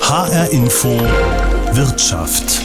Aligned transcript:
HR 0.00 0.50
Info 0.50 0.88
Wirtschaft. 1.72 2.60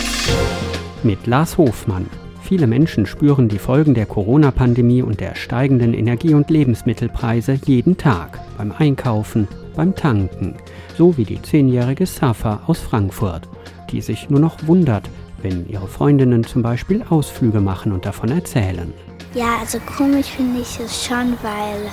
Mit 1.03 1.27
Lars 1.27 1.59
Hofmann. 1.59 2.09
Viele 2.41 2.65
Menschen 2.65 3.05
spüren 3.05 3.49
die 3.49 3.59
Folgen 3.59 3.93
der 3.93 4.07
Corona-Pandemie 4.07 5.03
und 5.03 5.19
der 5.19 5.35
steigenden 5.35 5.93
Energie- 5.93 6.33
und 6.33 6.49
Lebensmittelpreise 6.49 7.59
jeden 7.65 7.97
Tag. 7.97 8.39
Beim 8.57 8.71
Einkaufen, 8.71 9.47
beim 9.75 9.93
Tanken. 9.93 10.55
So 10.97 11.15
wie 11.17 11.25
die 11.25 11.39
zehnjährige 11.39 12.07
Safa 12.07 12.63
aus 12.65 12.79
Frankfurt, 12.79 13.47
die 13.91 14.01
sich 14.01 14.31
nur 14.31 14.39
noch 14.39 14.65
wundert, 14.65 15.07
wenn 15.43 15.69
ihre 15.69 15.87
Freundinnen 15.87 16.43
zum 16.45 16.63
Beispiel 16.63 17.05
Ausflüge 17.07 17.59
machen 17.59 17.91
und 17.91 18.07
davon 18.07 18.31
erzählen. 18.31 18.91
Ja, 19.35 19.57
also 19.59 19.77
komisch 19.97 20.27
finde 20.27 20.61
ich 20.61 20.79
es 20.79 21.05
schon, 21.05 21.33
weil 21.43 21.91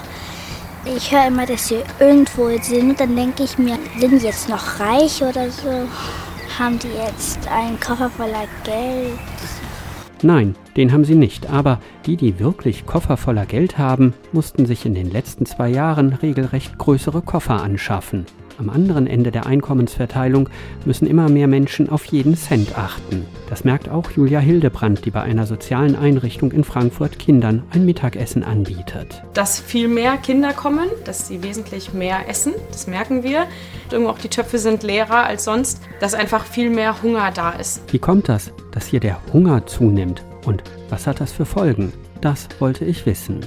ich 0.84 1.12
höre 1.12 1.28
immer, 1.28 1.46
dass 1.46 1.68
sie 1.68 1.80
irgendwo 2.00 2.48
sind. 2.60 2.98
Dann 2.98 3.14
denke 3.14 3.44
ich 3.44 3.58
mir, 3.58 3.78
sind 3.98 4.20
die 4.20 4.26
jetzt 4.26 4.48
noch 4.48 4.80
reich 4.80 5.22
oder 5.22 5.50
so? 5.50 5.88
Haben 6.58 6.78
die 6.78 6.88
jetzt 6.88 7.48
einen 7.48 7.78
Koffer 7.80 8.10
voller 8.10 8.46
Geld? 8.64 9.18
Nein, 10.22 10.54
den 10.76 10.92
haben 10.92 11.04
sie 11.04 11.16
nicht, 11.16 11.50
aber 11.50 11.80
die, 12.06 12.16
die 12.16 12.38
wirklich 12.38 12.86
Koffer 12.86 13.16
voller 13.16 13.44
Geld 13.44 13.78
haben, 13.78 14.14
mussten 14.32 14.66
sich 14.66 14.86
in 14.86 14.94
den 14.94 15.10
letzten 15.10 15.46
zwei 15.46 15.68
Jahren 15.68 16.12
regelrecht 16.12 16.78
größere 16.78 17.22
Koffer 17.22 17.60
anschaffen. 17.60 18.26
Am 18.58 18.70
anderen 18.70 19.08
Ende 19.08 19.32
der 19.32 19.46
Einkommensverteilung 19.46 20.48
müssen 20.84 21.06
immer 21.06 21.28
mehr 21.28 21.48
Menschen 21.48 21.88
auf 21.88 22.04
jeden 22.04 22.36
Cent 22.36 22.78
achten. 22.78 23.26
Das 23.52 23.64
merkt 23.64 23.90
auch 23.90 24.10
Julia 24.10 24.38
Hildebrand, 24.40 25.04
die 25.04 25.10
bei 25.10 25.20
einer 25.20 25.44
sozialen 25.44 25.94
Einrichtung 25.94 26.52
in 26.52 26.64
Frankfurt 26.64 27.18
Kindern 27.18 27.64
ein 27.70 27.84
Mittagessen 27.84 28.44
anbietet. 28.44 29.22
Dass 29.34 29.60
viel 29.60 29.88
mehr 29.88 30.16
Kinder 30.16 30.54
kommen, 30.54 30.88
dass 31.04 31.28
sie 31.28 31.42
wesentlich 31.42 31.92
mehr 31.92 32.30
essen, 32.30 32.54
das 32.70 32.86
merken 32.86 33.22
wir. 33.22 33.46
Irgendwo 33.90 34.10
auch 34.10 34.18
die 34.18 34.28
Töpfe 34.28 34.56
sind 34.56 34.82
leerer 34.82 35.26
als 35.26 35.44
sonst, 35.44 35.82
dass 36.00 36.14
einfach 36.14 36.46
viel 36.46 36.70
mehr 36.70 37.02
Hunger 37.02 37.30
da 37.30 37.50
ist. 37.50 37.82
Wie 37.92 37.98
kommt 37.98 38.30
das, 38.30 38.54
dass 38.70 38.86
hier 38.86 39.00
der 39.00 39.20
Hunger 39.34 39.66
zunimmt? 39.66 40.24
Und 40.46 40.62
was 40.88 41.06
hat 41.06 41.20
das 41.20 41.30
für 41.30 41.44
Folgen? 41.44 41.92
Das 42.22 42.48
wollte 42.58 42.86
ich 42.86 43.04
wissen. 43.04 43.40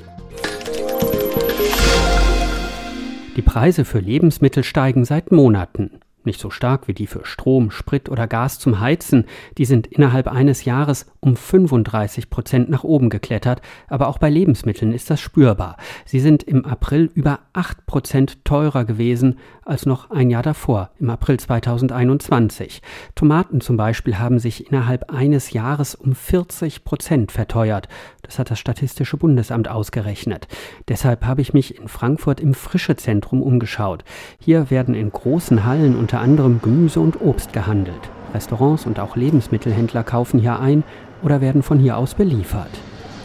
Die 3.35 3.41
Preise 3.41 3.85
für 3.85 3.97
Lebensmittel 3.97 4.63
steigen 4.63 5.03
seit 5.03 5.31
Monaten. 5.31 5.99
Nicht 6.25 6.39
so 6.39 6.49
stark 6.49 6.87
wie 6.87 6.93
die 6.93 7.07
für 7.07 7.25
Strom, 7.25 7.71
Sprit 7.71 8.09
oder 8.09 8.27
Gas 8.27 8.59
zum 8.59 8.79
Heizen. 8.79 9.25
Die 9.57 9.65
sind 9.65 9.87
innerhalb 9.87 10.27
eines 10.27 10.65
Jahres 10.65 11.05
um 11.19 11.35
35 11.35 12.29
Prozent 12.29 12.69
nach 12.69 12.83
oben 12.83 13.09
geklettert. 13.09 13.61
Aber 13.87 14.07
auch 14.07 14.17
bei 14.17 14.29
Lebensmitteln 14.29 14.91
ist 14.91 15.09
das 15.09 15.21
spürbar. 15.21 15.77
Sie 16.05 16.19
sind 16.19 16.43
im 16.43 16.65
April 16.65 17.09
über 17.13 17.39
8 17.53 17.85
Prozent 17.85 18.43
teurer 18.43 18.85
gewesen 18.85 19.37
als 19.63 19.85
noch 19.85 20.11
ein 20.11 20.29
Jahr 20.29 20.43
davor, 20.43 20.91
im 20.99 21.09
April 21.09 21.39
2021. 21.39 22.81
Tomaten 23.15 23.61
zum 23.61 23.77
Beispiel 23.77 24.19
haben 24.19 24.39
sich 24.39 24.69
innerhalb 24.69 25.11
eines 25.11 25.51
Jahres 25.51 25.95
um 25.95 26.13
40 26.13 26.83
Prozent 26.83 27.31
verteuert. 27.31 27.87
Das 28.25 28.39
hat 28.39 28.49
das 28.49 28.59
Statistische 28.59 29.17
Bundesamt 29.17 29.69
ausgerechnet. 29.69 30.47
Deshalb 30.87 31.25
habe 31.25 31.41
ich 31.41 31.53
mich 31.53 31.79
in 31.79 31.87
Frankfurt 31.87 32.39
im 32.39 32.55
Frischezentrum 32.55 33.43
umgeschaut. 33.43 34.03
Hier 34.39 34.71
werden 34.71 34.95
in 34.95 35.11
großen 35.11 35.63
Hallen 35.63 35.95
unter 35.95 36.19
anderem 36.19 36.59
Gemüse 36.61 36.99
und 36.99 37.21
Obst 37.21 37.53
gehandelt. 37.53 38.09
Restaurants 38.33 38.85
und 38.85 38.99
auch 38.99 39.15
Lebensmittelhändler 39.15 40.03
kaufen 40.03 40.39
hier 40.39 40.59
ein 40.59 40.83
oder 41.21 41.39
werden 41.39 41.61
von 41.61 41.79
hier 41.79 41.97
aus 41.97 42.15
beliefert. 42.15 42.71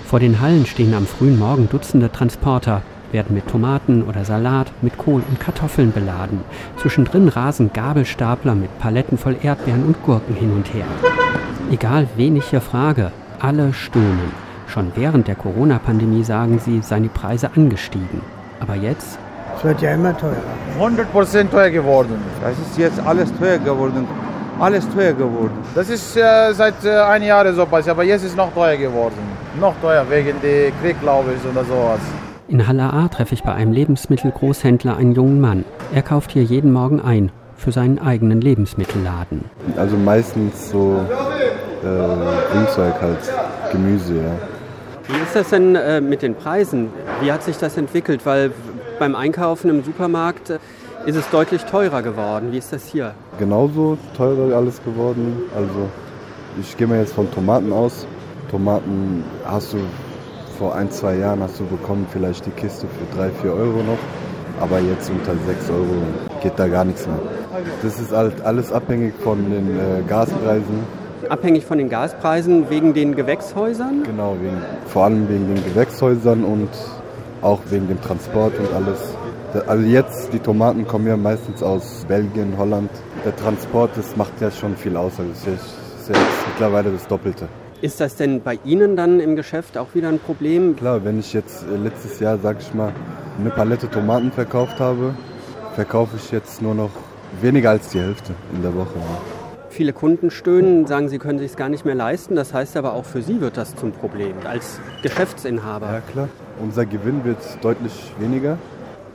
Vor 0.05 0.21
den 0.21 0.41
Hallen 0.41 0.67
stehen 0.67 0.93
am 0.93 1.07
frühen 1.07 1.39
Morgen 1.39 1.69
Dutzende 1.69 2.13
Transporter, 2.13 2.83
werden 3.11 3.35
mit 3.35 3.49
Tomaten 3.49 4.03
oder 4.03 4.25
Salat, 4.25 4.71
mit 4.83 4.99
Kohl 4.99 5.23
und 5.29 5.41
Kartoffeln 5.41 5.93
beladen. 5.93 6.41
Zwischendrin 6.77 7.29
rasen 7.29 7.73
Gabelstapler 7.73 8.55
mit 8.55 8.77
Paletten 8.79 9.19
voll 9.19 9.37
Erdbeeren 9.43 9.85
und 9.85 10.03
Gurken 10.03 10.35
hin 10.35 10.53
und 10.53 10.73
her. 10.75 10.87
Egal 11.71 12.07
wen 12.17 12.37
ich 12.37 12.51
hier 12.51 12.61
frage, 12.61 13.13
alle 13.39 13.73
stöhnen. 13.73 14.50
Schon 14.71 14.93
während 14.95 15.27
der 15.27 15.35
Corona-Pandemie, 15.35 16.23
sagen 16.23 16.61
sie, 16.65 16.81
seien 16.81 17.03
die 17.03 17.09
Preise 17.09 17.51
angestiegen. 17.57 18.23
Aber 18.61 18.77
jetzt? 18.77 19.19
Es 19.57 19.65
wird 19.65 19.83
ja 19.83 19.95
immer 19.95 20.17
teurer. 20.17 20.37
100% 20.79 21.51
teuer 21.51 21.71
geworden. 21.71 22.15
Das 22.41 22.53
ist 22.53 22.79
jetzt 22.79 23.01
alles 23.05 23.37
teuer 23.37 23.59
geworden. 23.59 24.07
Alles 24.61 24.89
teuer 24.95 25.13
geworden. 25.13 25.59
Das 25.75 25.91
ist 25.91 26.17
äh, 26.17 26.53
seit 26.53 26.85
äh, 26.85 26.91
einem 26.91 27.27
Jahr 27.27 27.53
so 27.53 27.67
passiert, 27.67 27.97
aber 27.97 28.05
jetzt 28.05 28.23
ist 28.23 28.31
es 28.31 28.37
noch 28.37 28.53
teuer 28.55 28.77
geworden. 28.77 29.17
Noch 29.59 29.75
teuer 29.83 30.07
wegen 30.09 30.41
des 30.41 30.73
Krieg, 30.81 31.01
glaube 31.01 31.31
ich, 31.37 31.51
oder 31.51 31.65
sowas. 31.65 31.99
In 32.47 32.69
Halle 32.69 32.93
A 32.93 33.09
treffe 33.09 33.35
ich 33.35 33.43
bei 33.43 33.53
einem 33.53 33.73
Lebensmittelgroßhändler 33.73 34.97
einen 34.97 35.15
jungen 35.15 35.41
Mann. 35.41 35.65
Er 35.93 36.03
kauft 36.03 36.31
hier 36.31 36.45
jeden 36.45 36.73
Morgen 36.73 37.01
ein 37.01 37.33
für 37.57 37.73
seinen 37.73 37.99
eigenen 37.99 38.41
Lebensmittelladen. 38.41 39.47
Also 39.77 39.97
meistens 39.97 40.71
so 40.71 41.05
äh, 41.83 42.53
Grünzeug 42.53 42.95
halt, 43.01 43.19
Gemüse, 43.73 44.15
ja. 44.15 44.60
Wie 45.13 45.23
ist 45.23 45.35
das 45.35 45.51
denn 45.51 45.75
äh, 45.75 46.01
mit 46.01 46.23
den 46.23 46.37
Preisen? 46.37 46.89
Wie 47.21 47.33
hat 47.33 47.43
sich 47.43 47.57
das 47.59 47.77
entwickelt? 47.77 48.25
Weil 48.25 48.53
beim 49.01 49.17
Einkaufen 49.17 49.69
im 49.69 49.83
Supermarkt 49.83 50.51
äh, 50.51 50.59
ist 51.05 51.17
es 51.17 51.29
deutlich 51.31 51.65
teurer 51.65 52.03
geworden. 52.03 52.53
Wie 52.53 52.59
ist 52.59 52.73
das 52.73 52.87
hier? 52.87 53.15
Genauso 53.39 53.99
teurer 54.17 54.57
alles 54.57 54.81
geworden. 54.85 55.43
Also 55.57 55.89
ich 56.61 56.77
gehe 56.77 56.87
mal 56.87 56.99
jetzt 56.99 57.15
von 57.15 57.29
Tomaten 57.33 57.73
aus. 57.73 58.07
Tomaten 58.53 59.25
hast 59.45 59.73
du 59.73 59.79
vor 60.59 60.77
ein, 60.77 60.91
zwei 60.93 61.17
Jahren 61.17 61.43
hast 61.43 61.59
du 61.59 61.65
bekommen 61.65 62.07
vielleicht 62.13 62.47
die 62.47 62.51
Kiste 62.51 62.87
für 62.87 63.17
drei, 63.17 63.31
vier 63.31 63.53
Euro 63.53 63.83
noch. 63.83 63.99
Aber 64.61 64.79
jetzt 64.79 65.11
unter 65.11 65.33
sechs 65.45 65.69
Euro 65.71 66.03
geht 66.41 66.53
da 66.57 66.69
gar 66.69 66.85
nichts 66.85 67.07
mehr. 67.09 67.19
Das 67.83 67.99
ist 67.99 68.13
halt 68.13 68.41
alles 68.43 68.71
abhängig 68.71 69.15
von 69.25 69.39
den 69.51 69.77
äh, 69.77 70.03
Gaspreisen 70.07 71.00
abhängig 71.29 71.65
von 71.67 71.79
den 71.79 71.89
Gaspreisen 71.89 72.71
wegen 72.71 72.95
den 72.95 73.15
Gewächshäusern? 73.15 74.03
Genau, 74.05 74.37
wegen, 74.41 74.59
vor 74.87 75.05
allem 75.05 75.29
wegen 75.29 75.55
den 75.55 75.65
Gewächshäusern 75.65 76.45
und 76.45 76.69
auch 77.43 77.61
wegen 77.71 77.89
dem 77.89 78.01
Transport 78.01 78.53
und 78.59 78.73
alles. 78.75 79.15
Also 79.67 79.85
jetzt, 79.85 80.33
die 80.33 80.39
Tomaten 80.39 80.87
kommen 80.87 81.07
ja 81.07 81.17
meistens 81.17 81.63
aus 81.63 82.05
Belgien, 82.07 82.55
Holland. 82.57 82.91
Der 83.25 83.35
Transport, 83.35 83.91
das 83.97 84.17
macht 84.17 84.41
ja 84.41 84.51
schon 84.51 84.77
viel 84.77 84.97
aus. 84.97 85.13
Also 85.19 85.31
das 85.31 85.55
ist 85.55 86.09
jetzt 86.09 86.47
mittlerweile 86.53 86.91
das 86.91 87.07
Doppelte. 87.07 87.49
Ist 87.83 88.01
das 88.01 88.15
denn 88.17 88.43
bei 88.43 88.59
Ihnen 88.65 88.95
dann 88.95 89.21
im 89.21 89.37
Geschäft 89.37 89.79
auch 89.79 89.95
wieder 89.95 90.09
ein 90.09 90.19
Problem? 90.19 90.77
Klar, 90.77 91.03
wenn 91.05 91.19
ich 91.19 91.33
jetzt 91.33 91.65
äh, 91.65 91.77
letztes 91.77 92.21
Jahr, 92.21 92.39
sag 92.39 92.59
ich 92.61 92.75
mal, 92.75 92.93
eine 93.39 93.51
Palette 93.51 93.89
Tomaten 93.89 94.31
verkauft 94.31 94.79
habe, 94.81 95.15
verkaufe 95.75 96.17
ich 96.17 96.31
jetzt 96.31 96.61
nur 96.61 96.75
noch 96.75 96.91
weniger 97.41 97.71
als 97.71 97.89
die 97.89 98.01
Hälfte 98.01 98.35
in 98.55 98.63
der 98.63 98.75
Woche. 98.75 98.99
Viele 99.81 99.95
Kunden 99.95 100.31
stöhnen, 100.31 100.87
sagen, 100.87 101.09
sie 101.09 101.19
können 101.19 101.39
sich 101.39 101.53
es 101.53 101.57
gar 101.57 101.71
nicht 101.71 101.87
mehr 101.87 101.95
leisten. 101.95 102.37
Das 102.37 102.53
heißt 102.53 102.77
aber 102.77 102.93
auch 102.93 103.07
für 103.07 103.23
Sie 103.23 103.41
wird 103.41 103.57
das 103.57 103.75
zum 103.75 103.93
Problem 103.93 104.35
als 104.45 104.79
Geschäftsinhaber. 105.01 105.87
Ja 105.87 106.01
klar, 106.03 106.29
unser 106.63 106.85
Gewinn 106.85 107.25
wird 107.25 107.39
deutlich 107.63 108.13
weniger, 108.19 108.59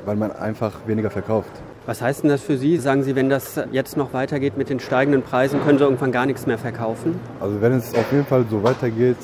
weil 0.06 0.16
man 0.16 0.32
einfach 0.32 0.72
weniger 0.88 1.12
verkauft. 1.12 1.52
Was 1.86 2.02
heißt 2.02 2.24
denn 2.24 2.32
das 2.32 2.42
für 2.42 2.58
Sie? 2.58 2.78
Sagen 2.78 3.04
Sie, 3.04 3.16
wenn 3.16 3.30
das 3.30 3.62
jetzt 3.72 3.96
noch 3.96 4.12
weitergeht 4.14 4.58
mit 4.58 4.72
den 4.72 4.80
steigenden 4.80 5.22
Preisen, 5.22 5.62
können 5.64 5.78
Sie 5.78 5.84
irgendwann 5.84 6.12
gar 6.12 6.26
nichts 6.26 6.48
mehr 6.48 6.58
verkaufen? 6.58 7.20
Also 7.40 7.62
wenn 7.62 7.74
es 7.74 7.94
auf 7.94 8.12
jeden 8.12 8.26
Fall 8.26 8.44
so 8.50 8.64
weitergeht, 8.64 9.18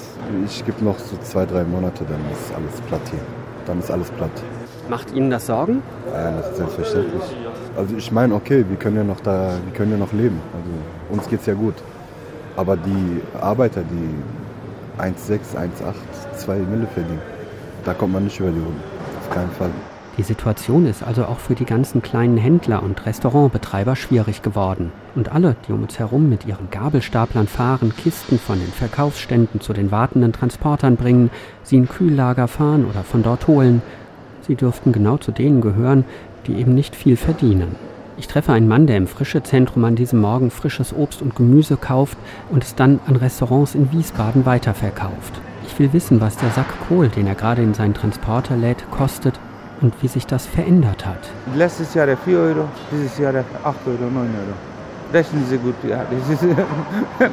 ich 0.46 0.64
gebe 0.64 0.86
noch 0.86 1.00
so 1.00 1.18
zwei, 1.24 1.48
drei 1.48 1.64
Monate, 1.64 2.06
dann 2.08 2.20
ist 2.32 2.54
alles 2.56 2.80
platt 2.82 3.02
hier. 3.10 3.20
Dann 3.66 3.80
ist 3.80 3.90
alles 3.90 4.12
platt. 4.12 4.30
Macht 4.92 5.14
Ihnen 5.14 5.30
das 5.30 5.46
Sorgen? 5.46 5.82
Ja, 6.14 6.32
das 6.32 6.50
ist 6.50 6.58
selbstverständlich. 6.58 7.24
Also 7.78 7.96
ich 7.96 8.12
meine, 8.12 8.36
okay, 8.36 8.66
wir 8.68 8.76
können 8.76 8.98
ja 8.98 9.06
noch 9.06 9.22
da, 9.22 9.52
wir 9.64 9.74
können 9.74 9.94
ja 9.94 9.98
noch 9.98 10.12
leben. 10.12 10.42
Also 10.52 11.16
uns 11.16 11.30
geht 11.30 11.40
es 11.40 11.46
ja 11.46 11.54
gut. 11.54 11.76
Aber 12.58 12.76
die 12.76 13.22
Arbeiter, 13.40 13.84
die 13.84 15.02
1,6, 15.02 15.56
1,8, 15.56 16.38
2 16.40 16.58
Mille 16.58 16.88
verdienen, 16.94 17.22
da 17.86 17.94
kommt 17.94 18.12
man 18.12 18.26
nicht 18.26 18.38
über 18.42 18.50
die 18.50 18.60
Runden. 18.60 18.82
Auf 19.22 19.34
keinen 19.34 19.52
Fall. 19.52 19.70
Die 20.18 20.24
Situation 20.24 20.86
ist 20.86 21.04
also 21.04 21.24
auch 21.24 21.40
für 21.40 21.56
die 21.56 21.64
ganzen 21.64 22.02
kleinen 22.02 22.36
Händler 22.36 22.84
und 22.84 23.06
Restaurantbetreiber 23.06 23.96
schwierig 23.96 24.42
geworden. 24.42 24.92
Und 25.16 25.32
alle, 25.32 25.56
die 25.66 25.72
um 25.72 25.84
uns 25.84 26.00
herum 26.00 26.28
mit 26.28 26.46
ihren 26.46 26.70
Gabelstaplern 26.70 27.48
fahren, 27.48 27.94
Kisten 27.96 28.38
von 28.38 28.60
den 28.60 28.74
Verkaufsständen 28.74 29.62
zu 29.62 29.72
den 29.72 29.90
wartenden 29.90 30.34
Transportern 30.34 30.98
bringen, 30.98 31.32
sie 31.64 31.78
in 31.78 31.88
Kühllager 31.88 32.50
fahren 32.50 32.86
oder 32.90 33.06
von 33.06 33.24
dort 33.24 33.48
holen, 33.48 33.82
sie 34.52 34.58
dürften 34.58 34.92
genau 34.92 35.16
zu 35.16 35.32
denen 35.32 35.62
gehören, 35.62 36.04
die 36.46 36.56
eben 36.56 36.76
nicht 36.76 36.94
viel 36.94 37.16
verdienen. 37.16 37.78
Ich 38.18 38.28
treffe 38.28 38.52
einen 38.52 38.68
Mann, 38.68 38.86
der 38.86 38.98
im 38.98 39.08
Frischezentrum 39.08 39.86
an 39.86 39.96
diesem 39.96 40.20
Morgen 40.20 40.52
frisches 40.52 40.94
Obst 40.94 41.22
und 41.22 41.38
Gemüse 41.38 41.78
kauft 41.78 42.18
und 42.50 42.62
es 42.62 42.76
dann 42.76 43.00
an 43.08 43.16
Restaurants 43.16 43.76
in 43.76 43.94
Wiesbaden 43.94 44.46
weiterverkauft. 44.46 45.40
Ich 45.66 45.80
will 45.80 45.94
wissen, 45.94 46.20
was 46.20 46.36
der 46.36 46.50
Sack 46.50 46.68
Kohl, 46.90 47.08
den 47.08 47.28
er 47.28 47.36
gerade 47.36 47.62
in 47.62 47.74
seinen 47.74 47.94
Transporter 47.94 48.58
lädt, 48.58 48.84
kostet 48.92 49.40
und 49.80 49.94
wie 50.02 50.10
sich 50.10 50.28
das 50.28 50.48
verändert 50.48 51.06
hat. 51.06 51.30
Letztes 51.56 51.94
Jahr 51.94 52.10
4 52.18 52.38
Euro, 52.38 52.66
dieses 52.92 53.18
Jahr 53.18 53.34
8 53.64 53.88
Euro, 53.88 54.12
9 54.12 54.16
Euro. 54.16 55.14
Rechnen 55.14 55.46
Sie 55.50 55.58
gut, 55.58 55.76
ja. 55.88 56.06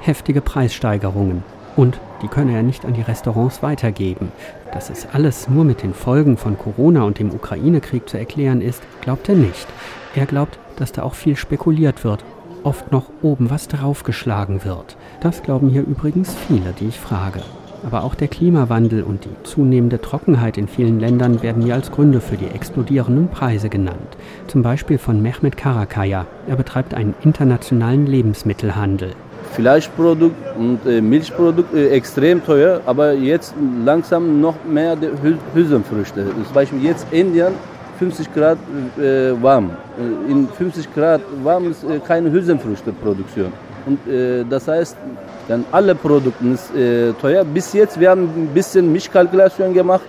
Heftige 0.00 0.42
Preissteigerungen 0.42 1.42
und 1.76 1.98
die 2.20 2.28
könne 2.28 2.54
er 2.54 2.62
nicht 2.62 2.84
an 2.84 2.92
die 2.92 3.00
Restaurants 3.00 3.62
weitergeben. 3.62 4.30
Dass 4.72 4.88
es 4.88 5.06
alles 5.12 5.48
nur 5.48 5.64
mit 5.64 5.82
den 5.82 5.92
Folgen 5.92 6.36
von 6.36 6.56
Corona 6.56 7.02
und 7.02 7.18
dem 7.18 7.30
Ukraine-Krieg 7.30 8.08
zu 8.08 8.18
erklären 8.18 8.62
ist, 8.62 8.82
glaubt 9.02 9.28
er 9.28 9.34
nicht. 9.34 9.66
Er 10.14 10.26
glaubt, 10.26 10.58
dass 10.76 10.92
da 10.92 11.02
auch 11.02 11.14
viel 11.14 11.36
spekuliert 11.36 12.04
wird, 12.04 12.24
oft 12.64 12.90
noch 12.90 13.10
oben 13.22 13.50
was 13.50 13.68
draufgeschlagen 13.68 14.64
wird. 14.64 14.96
Das 15.20 15.42
glauben 15.42 15.68
hier 15.68 15.82
übrigens 15.82 16.34
viele, 16.34 16.72
die 16.78 16.88
ich 16.88 16.98
frage. 16.98 17.42
Aber 17.84 18.04
auch 18.04 18.14
der 18.14 18.28
Klimawandel 18.28 19.02
und 19.02 19.24
die 19.24 19.42
zunehmende 19.42 20.00
Trockenheit 20.00 20.56
in 20.56 20.68
vielen 20.68 21.00
Ländern 21.00 21.42
werden 21.42 21.62
hier 21.62 21.74
als 21.74 21.90
Gründe 21.90 22.20
für 22.20 22.36
die 22.36 22.46
explodierenden 22.46 23.28
Preise 23.28 23.68
genannt. 23.68 24.16
Zum 24.46 24.62
Beispiel 24.62 24.98
von 24.98 25.20
Mehmet 25.20 25.56
Karakaya. 25.56 26.26
Er 26.46 26.56
betreibt 26.56 26.94
einen 26.94 27.14
internationalen 27.22 28.06
Lebensmittelhandel. 28.06 29.14
Fleischprodukt 29.52 30.36
und 30.56 30.80
äh, 30.86 31.00
Milchprodukt 31.00 31.74
äh, 31.74 31.90
extrem 31.90 32.44
teuer, 32.44 32.80
aber 32.86 33.12
jetzt 33.12 33.54
langsam 33.84 34.40
noch 34.40 34.56
mehr 34.64 34.96
die 34.96 35.10
Hülsenfrüchte. 35.54 36.26
Zum 36.26 36.54
Beispiel 36.54 36.82
jetzt 36.82 37.06
Indien 37.10 37.54
50 37.98 38.34
Grad 38.34 38.58
äh, 38.98 39.32
warm. 39.40 39.70
Äh, 39.98 40.30
in 40.30 40.48
50 40.48 40.92
Grad 40.94 41.20
warm 41.44 41.70
ist 41.70 41.84
äh, 41.84 42.00
keine 42.00 42.30
Hülsenfrüchteproduktion. 42.32 43.52
Und 43.86 44.06
äh, 44.08 44.44
das 44.48 44.68
heißt, 44.68 44.96
dann 45.48 45.64
alle 45.70 45.94
Produkte 45.94 46.44
sind 46.56 47.18
teuer. 47.20 47.44
Bis 47.44 47.72
jetzt, 47.72 47.98
wir 47.98 48.10
haben 48.10 48.22
ein 48.22 48.50
bisschen 48.54 48.92
Mischkalkulation 48.92 49.74
gemacht 49.74 50.04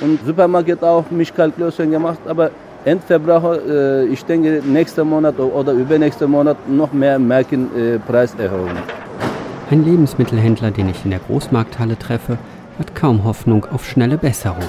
und 0.00 0.24
Supermarkt 0.24 0.82
auch 0.82 1.04
Mischkalkulation 1.10 1.90
gemacht, 1.90 2.20
aber 2.26 2.50
Endverbraucher, 2.86 3.58
äh, 3.68 4.06
ich 4.06 4.24
denke, 4.24 4.62
nächsten 4.64 5.08
Monat 5.08 5.40
oder 5.40 5.72
übernächsten 5.72 6.30
Monat 6.30 6.56
noch 6.68 6.92
mehr 6.92 7.18
merken 7.18 7.68
äh, 7.76 7.98
Preiserhöhungen. 7.98 8.78
Ein 9.72 9.84
Lebensmittelhändler, 9.84 10.70
den 10.70 10.88
ich 10.88 11.04
in 11.04 11.10
der 11.10 11.18
Großmarkthalle 11.18 11.98
treffe, 11.98 12.38
hat 12.78 12.94
kaum 12.94 13.24
Hoffnung 13.24 13.66
auf 13.72 13.84
schnelle 13.84 14.16
Besserung. 14.16 14.62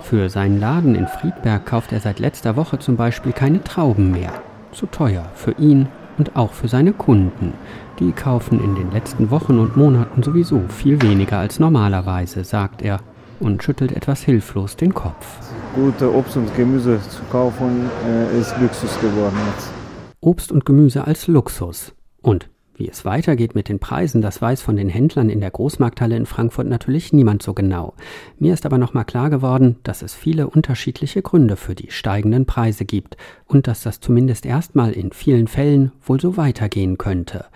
Für 0.00 0.30
seinen 0.30 0.58
Laden 0.58 0.94
in 0.94 1.06
Friedberg 1.06 1.66
kauft 1.66 1.92
er 1.92 2.00
seit 2.00 2.20
letzter 2.20 2.56
Woche 2.56 2.78
zum 2.78 2.96
Beispiel 2.96 3.32
keine 3.32 3.62
Trauben 3.62 4.12
mehr. 4.12 4.32
Zu 4.72 4.86
teuer 4.86 5.26
für 5.34 5.52
ihn 5.58 5.88
und 6.16 6.36
auch 6.36 6.52
für 6.52 6.68
seine 6.68 6.94
Kunden. 6.94 7.52
Die 7.98 8.12
kaufen 8.12 8.64
in 8.64 8.76
den 8.76 8.90
letzten 8.92 9.30
Wochen 9.30 9.58
und 9.58 9.76
Monaten 9.76 10.22
sowieso 10.22 10.62
viel 10.68 11.02
weniger 11.02 11.36
als 11.36 11.58
normalerweise, 11.58 12.44
sagt 12.44 12.80
er 12.80 13.00
und 13.40 13.62
schüttelt 13.62 13.92
etwas 13.92 14.22
hilflos 14.22 14.76
den 14.76 14.94
Kopf. 14.94 15.38
Gute 15.74 16.12
Obst 16.14 16.36
und 16.36 16.54
Gemüse 16.56 17.00
zu 17.08 17.22
kaufen 17.30 17.90
äh, 18.06 18.38
ist 18.38 18.54
Luxus 18.60 18.98
geworden 19.00 19.36
jetzt. 19.54 19.70
Obst 20.20 20.52
und 20.52 20.64
Gemüse 20.64 21.06
als 21.06 21.26
Luxus. 21.26 21.92
Und 22.22 22.50
wie 22.78 22.88
es 22.88 23.04
weitergeht 23.04 23.56
mit 23.56 23.68
den 23.68 23.80
Preisen, 23.80 24.22
das 24.22 24.40
weiß 24.40 24.62
von 24.62 24.76
den 24.76 24.88
Händlern 24.88 25.30
in 25.30 25.40
der 25.40 25.50
Großmarkthalle 25.50 26.16
in 26.16 26.26
Frankfurt 26.26 26.68
natürlich 26.68 27.12
niemand 27.12 27.42
so 27.42 27.52
genau. 27.52 27.94
Mir 28.38 28.54
ist 28.54 28.64
aber 28.66 28.78
nochmal 28.78 29.04
klar 29.04 29.30
geworden, 29.30 29.76
dass 29.82 30.02
es 30.02 30.14
viele 30.14 30.48
unterschiedliche 30.48 31.20
Gründe 31.20 31.56
für 31.56 31.74
die 31.74 31.90
steigenden 31.90 32.46
Preise 32.46 32.84
gibt 32.84 33.16
und 33.46 33.66
dass 33.66 33.82
das 33.82 33.98
zumindest 33.98 34.46
erstmal 34.46 34.92
in 34.92 35.10
vielen 35.10 35.48
Fällen 35.48 35.90
wohl 36.04 36.20
so 36.20 36.36
weitergehen 36.36 36.98
könnte. 36.98 37.46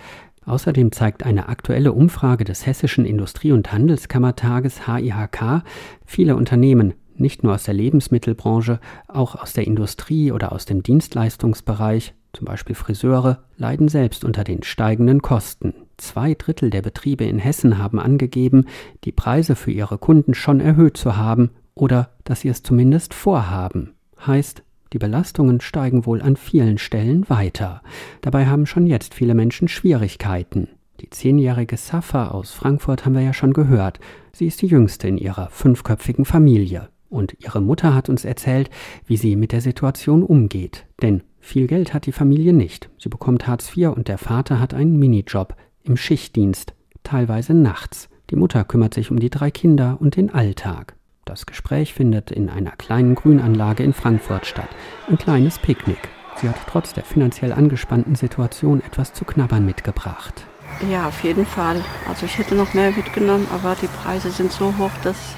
Außerdem 0.45 0.93
zeigt 0.93 1.25
eine 1.25 1.49
aktuelle 1.49 1.93
Umfrage 1.93 2.45
des 2.45 2.67
Hessischen 2.67 3.05
Industrie- 3.05 3.53
und 3.53 3.73
Handelskammertages 3.73 4.87
HIHK, 4.87 5.63
viele 6.05 6.37
Unternehmen, 6.37 6.95
nicht 7.17 7.45
nur 7.45 7.55
aus 7.55 7.65
der 7.65 7.75
Lebensmittelbranche, 7.75 8.81
auch 9.07 9.37
aus 9.37 9.53
der 9.53 9.67
Industrie 9.67 10.33
oder 10.33 10.53
aus 10.53 10.65
dem 10.65 10.83
Dienstleistungsbereich, 10.83 12.15
zum 12.33 12.47
Beispiel 12.47 12.75
Friseure, 12.75 13.45
leiden 13.57 13.89
selbst 13.89 14.25
unter 14.25 14.43
den 14.43 14.63
steigenden 14.63 15.23
Kosten. 15.23 15.75
Zwei 15.97 16.35
Drittel 16.35 16.71
der 16.71 16.83
Betriebe 16.83 17.25
in 17.25 17.39
Hessen 17.39 17.79
haben 17.79 18.01
angegeben, 18.01 18.67
die 19.05 19.13
Preise 19.13 19.55
für 19.55 19.71
ihre 19.71 19.99
Kunden 19.99 20.35
schon 20.35 20.61
erhöht 20.61 20.97
zu 20.97 21.17
haben 21.17 21.51
oder 21.75 22.11
dass 22.25 22.41
sie 22.41 22.49
es 22.49 22.63
zumindest 22.63 23.15
vorhaben. 23.15 23.95
Heißt, 24.27 24.63
die 24.93 24.99
Belastungen 24.99 25.61
steigen 25.61 26.07
wohl 26.07 26.21
an 26.23 26.37
vielen 26.37 26.79
Stellen 26.79 27.29
weiter. 27.29 27.83
Dabei 28.21 28.47
haben 28.47 28.67
schon 28.67 28.87
jetzt 28.87 29.15
viele 29.15 29.35
Menschen 29.35 29.69
Schwierigkeiten. 29.69 30.69
Die 31.01 31.11
zehnjährige 31.11 31.77
Safa 31.77 32.29
aus 32.29 32.53
Frankfurt 32.53 33.05
haben 33.05 33.15
wir 33.15 33.23
ja 33.23 33.33
schon 33.33 33.53
gehört. 33.53 33.99
Sie 34.33 34.47
ist 34.47 34.63
die 34.63 34.67
jüngste 34.67 35.09
in 35.09 35.19
ihrer 35.19 35.49
fünfköpfigen 35.51 36.25
Familie. 36.25 36.89
Und 37.09 37.37
ihre 37.41 37.61
Mutter 37.61 37.95
hat 37.95 38.09
uns 38.09 38.25
erzählt, 38.25 38.71
wie 39.07 39.17
sie 39.17 39.37
mit 39.37 39.53
der 39.53 39.61
Situation 39.61 40.23
umgeht. 40.23 40.87
Denn 41.03 41.23
viel 41.41 41.67
Geld 41.67 41.93
hat 41.93 42.07
die 42.07 42.13
Familie 42.13 42.53
nicht. 42.53 42.89
Sie 42.99 43.09
bekommt 43.09 43.47
Hartz 43.47 43.77
IV 43.77 43.89
und 43.89 44.09
der 44.09 44.19
Vater 44.19 44.61
hat 44.61 44.75
einen 44.75 44.99
Minijob 44.99 45.57
im 45.83 45.97
Schichtdienst, 45.97 46.75
teilweise 47.03 47.53
nachts. 47.53 48.09
Die 48.31 48.37
Mutter 48.37 48.65
kümmert 48.65 48.95
sich 48.95 49.11
um 49.11 49.19
die 49.19 49.29
drei 49.29 49.51
Kinder 49.51 49.99
und 50.01 50.17
den 50.17 50.31
Alltag. 50.31 50.95
Das 51.25 51.47
Gespräch 51.47 51.95
findet 51.95 52.33
in 52.33 52.51
einer 52.51 52.73
kleinen 52.73 53.15
Grünanlage 53.15 53.85
in 53.85 53.93
Frankfurt 53.93 54.45
statt. 54.45 54.69
Ein 55.09 55.19
kleines 55.19 55.57
Picknick. 55.57 56.09
Sie 56.35 56.49
hat 56.49 56.57
trotz 56.67 56.95
der 56.95 57.05
finanziell 57.05 57.53
angespannten 57.53 58.17
Situation 58.17 58.83
etwas 58.85 59.13
zu 59.13 59.25
knabbern 59.25 59.65
mitgebracht. 59.65 60.47
Ja, 60.91 61.07
auf 61.07 61.23
jeden 61.23 61.47
Fall. 61.47 61.85
Also 62.09 62.27
ich 62.27 62.39
hätte 62.39 62.57
noch 62.57 62.75
mehr 62.75 62.91
mitgenommen, 62.91 63.47
aber 63.55 63.77
die 63.81 63.87
Preise 63.87 64.33
sind 64.33 64.51
so 64.51 64.77
hoch, 64.79 64.91
dass 65.05 65.37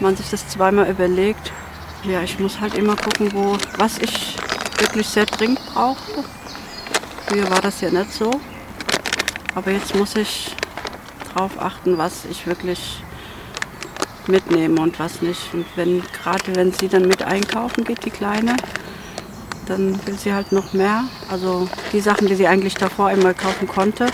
man 0.00 0.16
sich 0.16 0.30
das 0.30 0.48
zweimal 0.48 0.88
überlegt. 0.88 1.52
Ja, 2.04 2.22
ich 2.22 2.38
muss 2.38 2.58
halt 2.58 2.74
immer 2.78 2.96
gucken, 2.96 3.30
wo, 3.34 3.58
was 3.76 3.98
ich 3.98 4.38
wirklich 4.78 5.06
sehr 5.06 5.26
dringend 5.26 5.60
brauchte. 5.74 6.24
Früher 7.26 7.50
war 7.50 7.60
das 7.60 7.82
ja 7.82 7.90
nicht 7.90 8.10
so. 8.10 8.30
Aber 9.54 9.70
jetzt 9.70 9.94
muss 9.94 10.16
ich 10.16 10.56
darauf 11.34 11.60
achten, 11.60 11.98
was 11.98 12.24
ich 12.24 12.46
wirklich 12.46 13.02
mitnehmen 14.30 14.78
und 14.78 14.98
was 14.98 15.22
nicht. 15.22 15.52
Und 15.52 15.66
wenn 15.76 16.02
gerade 16.22 16.54
wenn 16.54 16.72
sie 16.72 16.88
dann 16.88 17.06
mit 17.06 17.22
einkaufen 17.22 17.84
geht, 17.84 18.04
die 18.04 18.10
Kleine, 18.10 18.56
dann 19.66 19.98
will 20.06 20.18
sie 20.18 20.32
halt 20.32 20.52
noch 20.52 20.72
mehr. 20.72 21.04
Also 21.30 21.68
die 21.92 22.00
Sachen, 22.00 22.26
die 22.26 22.34
sie 22.34 22.46
eigentlich 22.46 22.74
davor 22.74 23.10
immer 23.10 23.34
kaufen 23.34 23.68
konnte. 23.68 24.06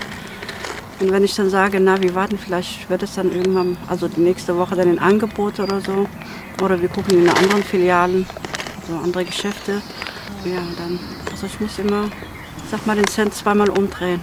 Und 1.01 1.13
wenn 1.13 1.25
ich 1.25 1.35
dann 1.35 1.51
sage, 1.51 1.79
na, 1.79 2.01
wir 2.01 2.15
warten, 2.15 2.39
vielleicht 2.39 2.89
wird 2.89 3.03
es 3.03 3.15
dann 3.15 3.31
irgendwann, 3.31 3.77
also 3.87 4.09
die 4.09 4.21
nächste 4.21 4.57
Woche 4.57 4.77
dann 4.77 4.91
in 4.91 4.99
Angebot 4.99 5.61
oder 5.61 5.81
so. 5.81 6.09
Oder 6.63 6.81
wir 6.81 6.89
gucken 6.89 7.19
in 7.19 7.29
anderen 7.29 7.63
Filialen, 7.63 8.27
so 8.89 8.95
andere 8.97 9.25
Geschäfte. 9.25 9.83
Ja, 10.45 10.63
dann, 10.79 10.99
also 11.31 11.47
ich 11.47 11.61
muss 11.61 11.79
immer, 11.79 12.09
sag 12.71 12.87
mal, 12.87 12.97
den 12.97 13.07
Cent 13.09 13.35
zweimal 13.35 13.69
umdrehen. 13.69 14.21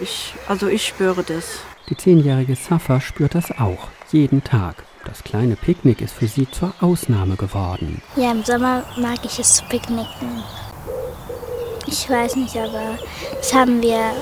Ich, 0.00 0.34
also 0.48 0.68
ich 0.68 0.86
spüre 0.86 1.22
das. 1.22 1.60
Die 1.88 1.96
zehnjährige 1.96 2.56
Safa 2.56 3.00
spürt 3.00 3.34
das 3.34 3.50
auch, 3.52 3.88
jeden 4.10 4.42
Tag. 4.44 4.84
Das 5.06 5.22
kleine 5.22 5.54
Picknick 5.54 6.00
ist 6.00 6.14
für 6.14 6.26
sie 6.26 6.50
zur 6.50 6.74
Ausnahme 6.80 7.36
geworden. 7.36 8.02
Ja, 8.16 8.32
im 8.32 8.42
Sommer 8.42 8.82
mag 8.98 9.24
ich 9.24 9.38
es 9.38 9.54
zu 9.54 9.64
picknicken. 9.66 10.42
Ich 11.86 12.10
weiß 12.10 12.34
nicht, 12.34 12.56
aber 12.56 12.98
das 13.38 13.54
haben 13.54 13.80
wir 13.80 14.12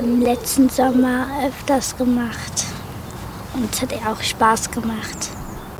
im 0.00 0.20
letzten 0.22 0.68
Sommer 0.68 1.28
öfters 1.46 1.96
gemacht. 1.96 2.64
Und 3.54 3.72
es 3.72 3.80
hat 3.80 3.92
auch 4.06 4.20
Spaß 4.20 4.72
gemacht. 4.72 5.28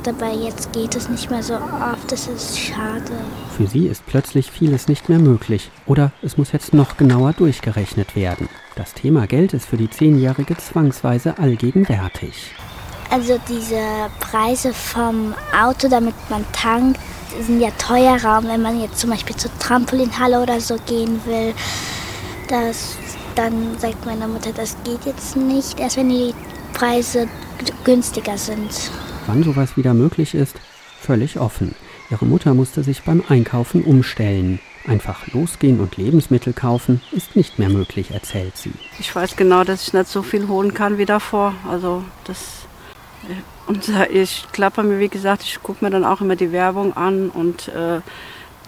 Dabei 0.03 0.33
jetzt 0.33 0.71
geht 0.71 0.95
es 0.95 1.09
nicht 1.09 1.29
mehr 1.29 1.43
so 1.43 1.55
oft, 1.55 2.11
das 2.11 2.27
ist 2.27 2.57
schade. 2.57 3.11
Für 3.57 3.67
sie 3.67 3.87
ist 3.87 4.05
plötzlich 4.07 4.49
vieles 4.49 4.87
nicht 4.87 5.09
mehr 5.09 5.19
möglich. 5.19 5.69
Oder 5.85 6.11
es 6.21 6.37
muss 6.37 6.53
jetzt 6.53 6.73
noch 6.73 6.95
genauer 6.95 7.33
durchgerechnet 7.33 8.15
werden. 8.15 8.47
Das 8.75 8.93
Thema 8.93 9.27
Geld 9.27 9.53
ist 9.53 9.65
für 9.65 9.77
die 9.77 9.89
Zehnjährige 9.89 10.55
zwangsweise 10.57 11.37
allgegenwärtig. 11.37 12.53
Also 13.11 13.37
diese 13.49 14.09
Preise 14.21 14.73
vom 14.73 15.35
Auto, 15.53 15.89
damit 15.89 16.15
man 16.29 16.45
tankt, 16.53 16.97
sind 17.45 17.59
ja 17.59 17.69
teurer. 17.71 18.41
wenn 18.43 18.61
man 18.61 18.81
jetzt 18.81 18.99
zum 18.99 19.09
Beispiel 19.09 19.35
zur 19.35 19.51
Trampolinhalle 19.59 20.41
oder 20.41 20.61
so 20.61 20.77
gehen 20.85 21.19
will, 21.25 21.53
das, 22.47 22.95
dann 23.35 23.77
sagt 23.79 24.05
meine 24.05 24.29
Mutter, 24.29 24.51
das 24.53 24.77
geht 24.85 25.05
jetzt 25.05 25.35
nicht, 25.35 25.77
erst 25.79 25.97
wenn 25.97 26.07
die 26.07 26.33
Preise 26.73 27.27
günstiger 27.83 28.37
sind. 28.37 28.91
Wann 29.27 29.43
sowas 29.43 29.75
wieder 29.75 29.93
möglich 29.93 30.33
ist, 30.33 30.55
völlig 31.01 31.37
offen. 31.37 31.75
Ihre 32.09 32.25
Mutter 32.25 32.53
musste 32.53 32.81
sich 32.81 33.03
beim 33.03 33.23
Einkaufen 33.27 33.83
umstellen. 33.83 34.59
Einfach 34.87 35.27
losgehen 35.27 35.81
und 35.81 35.97
Lebensmittel 35.97 36.53
kaufen 36.53 37.01
ist 37.11 37.35
nicht 37.35 37.59
mehr 37.59 37.69
möglich, 37.69 38.11
erzählt 38.11 38.57
sie. 38.57 38.71
Ich 38.99 39.13
weiß 39.13 39.35
genau, 39.35 39.63
dass 39.65 39.87
ich 39.87 39.93
nicht 39.93 40.07
so 40.07 40.23
viel 40.23 40.47
holen 40.47 40.73
kann 40.73 40.97
wie 40.97 41.05
davor. 41.05 41.53
Also 41.69 42.03
das 42.23 42.39
und 43.67 43.89
ich 44.11 44.45
klapper 44.51 44.83
mir, 44.83 44.99
wie 44.99 45.09
gesagt, 45.09 45.43
ich 45.43 45.61
gucke 45.61 45.83
mir 45.83 45.91
dann 45.91 46.05
auch 46.05 46.21
immer 46.21 46.35
die 46.35 46.51
Werbung 46.51 46.95
an 46.95 47.29
und 47.29 47.67
äh, 47.69 48.01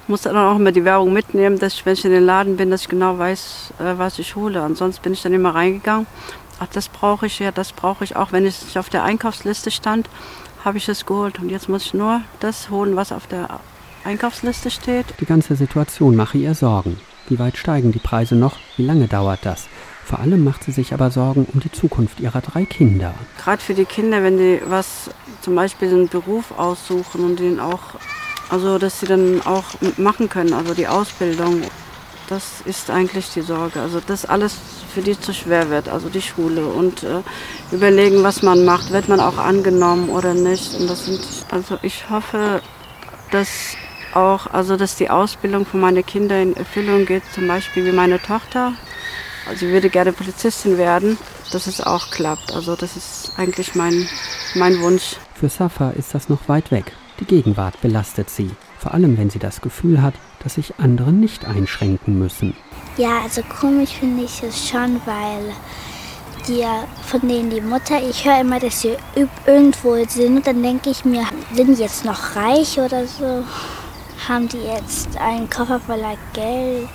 muss 0.08 0.22
dann 0.22 0.36
auch 0.38 0.56
immer 0.58 0.72
die 0.72 0.86
Werbung 0.86 1.14
mitnehmen, 1.14 1.60
dass 1.60 1.74
ich, 1.74 1.86
wenn 1.86 1.94
ich 1.94 2.06
in 2.06 2.12
den 2.12 2.26
Laden 2.26 2.58
bin, 2.58 2.70
dass 2.70 2.82
ich 2.82 2.90
genau 2.90 3.18
weiß, 3.18 3.74
äh, 3.80 3.98
was 3.98 4.20
ich 4.20 4.36
hole. 4.36 4.62
Ansonsten 4.62 5.02
bin 5.04 5.14
ich 5.14 5.22
dann 5.22 5.34
immer 5.34 5.56
reingegangen. 5.56 6.08
Ach, 6.60 6.68
das 6.72 6.90
brauche 6.90 7.26
ich 7.26 7.40
ja, 7.40 7.52
das 7.52 7.74
brauche 7.74 8.04
ich 8.04 8.16
auch. 8.16 8.32
Wenn 8.32 8.46
es 8.46 8.64
nicht 8.64 8.78
auf 8.78 8.90
der 8.90 9.04
Einkaufsliste 9.04 9.72
stand, 9.72 10.10
habe 10.64 10.78
ich 10.78 10.88
es 10.88 11.06
geholt. 11.06 11.40
Und 11.40 11.50
jetzt 11.50 11.70
muss 11.70 11.86
ich 11.86 11.94
nur 11.94 12.22
das 12.40 12.70
holen, 12.70 12.96
was 12.96 13.12
auf 13.12 13.28
der 13.28 13.60
Einkaufsliste 14.04 14.70
steht. 14.70 15.06
Die 15.20 15.26
ganze 15.26 15.56
Situation 15.56 16.16
mache 16.16 16.38
ihr 16.38 16.56
Sorgen. 16.56 17.00
Wie 17.30 17.40
weit 17.40 17.58
steigen 17.58 17.92
die 17.92 18.00
Preise 18.00 18.36
noch? 18.36 18.58
Wie 18.78 18.86
lange 18.86 19.08
dauert 19.08 19.40
das? 19.44 19.68
Vor 20.06 20.20
allem 20.20 20.44
macht 20.44 20.64
sie 20.64 20.72
sich 20.72 20.94
aber 20.94 21.12
Sorgen 21.12 21.48
um 21.54 21.60
die 21.60 21.72
Zukunft 21.72 22.20
ihrer 22.20 22.42
drei 22.42 22.66
Kinder. 22.66 23.14
Gerade 23.42 23.62
für 23.62 23.74
die 23.74 23.86
Kinder, 23.86 24.22
wenn 24.24 24.38
die 24.38 24.62
was, 24.68 25.10
zum 25.42 25.56
Beispiel 25.56 25.90
einen 25.90 26.10
Beruf 26.10 26.52
aussuchen 26.58 27.24
und 27.24 27.40
den 27.40 27.60
auch, 27.60 27.82
also 28.50 28.78
dass 28.78 29.00
sie 29.00 29.06
dann 29.06 29.42
auch 29.46 29.66
machen 29.98 30.30
können, 30.30 30.54
also 30.54 30.74
die 30.74 30.88
Ausbildung, 30.88 31.62
das 32.30 32.62
ist 32.66 32.90
eigentlich 32.90 33.30
die 33.34 33.42
Sorge. 33.42 33.80
Also 33.80 34.02
dass 34.06 34.26
alles 34.26 34.58
für 34.94 35.02
die 35.02 35.20
zu 35.20 35.34
schwer 35.34 35.70
wird, 35.70 35.90
also 35.90 36.10
die 36.10 36.22
Schule 36.22 36.66
und 36.66 37.04
äh, 37.04 37.22
überlegen, 37.72 38.24
was 38.24 38.42
man 38.42 38.66
macht, 38.66 38.92
wird 38.92 39.08
man 39.10 39.20
auch 39.20 39.38
angenommen 39.38 40.10
oder 40.10 40.34
nicht. 40.34 40.76
Und 40.76 40.90
das 40.90 41.06
sind, 41.06 41.22
also 41.52 41.78
ich 41.82 42.10
hoffe, 42.10 42.62
dass 43.32 43.76
auch, 44.14 44.48
also 44.48 44.78
dass 44.78 44.96
die 44.96 45.10
Ausbildung 45.10 45.66
von 45.66 45.80
meinen 45.80 46.06
Kindern 46.06 46.50
in 46.50 46.56
Erfüllung 46.56 47.06
geht, 47.06 47.24
zum 47.34 47.48
Beispiel 47.48 47.86
wie 47.86 47.92
meine 47.92 48.22
Tochter. 48.22 48.74
Also 49.48 49.66
ich 49.66 49.74
würde 49.74 49.90
gerne 49.90 50.14
Polizistin 50.14 50.78
werden, 50.78 51.18
dass 51.52 51.68
es 51.68 51.82
auch 51.82 52.12
klappt. 52.12 52.54
Also 52.54 52.76
das 52.76 52.96
ist 52.96 53.34
eigentlich 53.38 53.76
mein, 53.76 54.08
mein 54.56 54.80
Wunsch. 54.82 55.18
Für 55.34 55.50
Safa 55.50 55.92
ist 55.92 56.14
das 56.14 56.30
noch 56.30 56.48
weit 56.48 56.72
weg. 56.72 56.94
Die 57.20 57.26
Gegenwart 57.26 57.80
belastet 57.82 58.30
sie, 58.30 58.52
vor 58.80 58.94
allem 58.94 59.18
wenn 59.18 59.30
sie 59.30 59.40
das 59.40 59.62
Gefühl 59.62 60.02
hat, 60.02 60.16
dass 60.44 60.56
sich 60.56 60.74
andere 60.80 61.12
nicht 61.12 61.46
einschränken 61.46 62.18
müssen. 62.18 62.56
Ja, 62.98 63.22
also 63.24 63.42
komisch 63.44 63.92
finde 64.00 64.24
ich 64.24 64.44
es 64.44 64.70
schon, 64.70 65.02
weil 65.06 65.54
die 66.48 66.66
von 67.06 67.22
denen 67.22 67.50
die 67.50 67.62
Mutter, 67.62 68.02
ich 68.02 68.26
höre 68.26 68.42
immer, 68.42 68.60
dass 68.60 68.82
sie 68.82 68.98
irgendwo 69.46 69.96
sind 70.08 70.38
und 70.38 70.48
dann 70.48 70.62
denke 70.62 70.90
ich 70.90 71.06
mir, 71.06 71.26
sind 71.54 71.78
die 71.78 71.82
jetzt 71.82 72.06
noch 72.06 72.36
reich 72.36 72.80
oder 72.80 73.06
so? 73.08 73.44
Haben 74.28 74.48
die 74.48 74.58
jetzt 74.58 75.16
einen 75.18 75.50
Koffer 75.50 75.80
voller 75.80 76.16
Geld? 76.34 76.88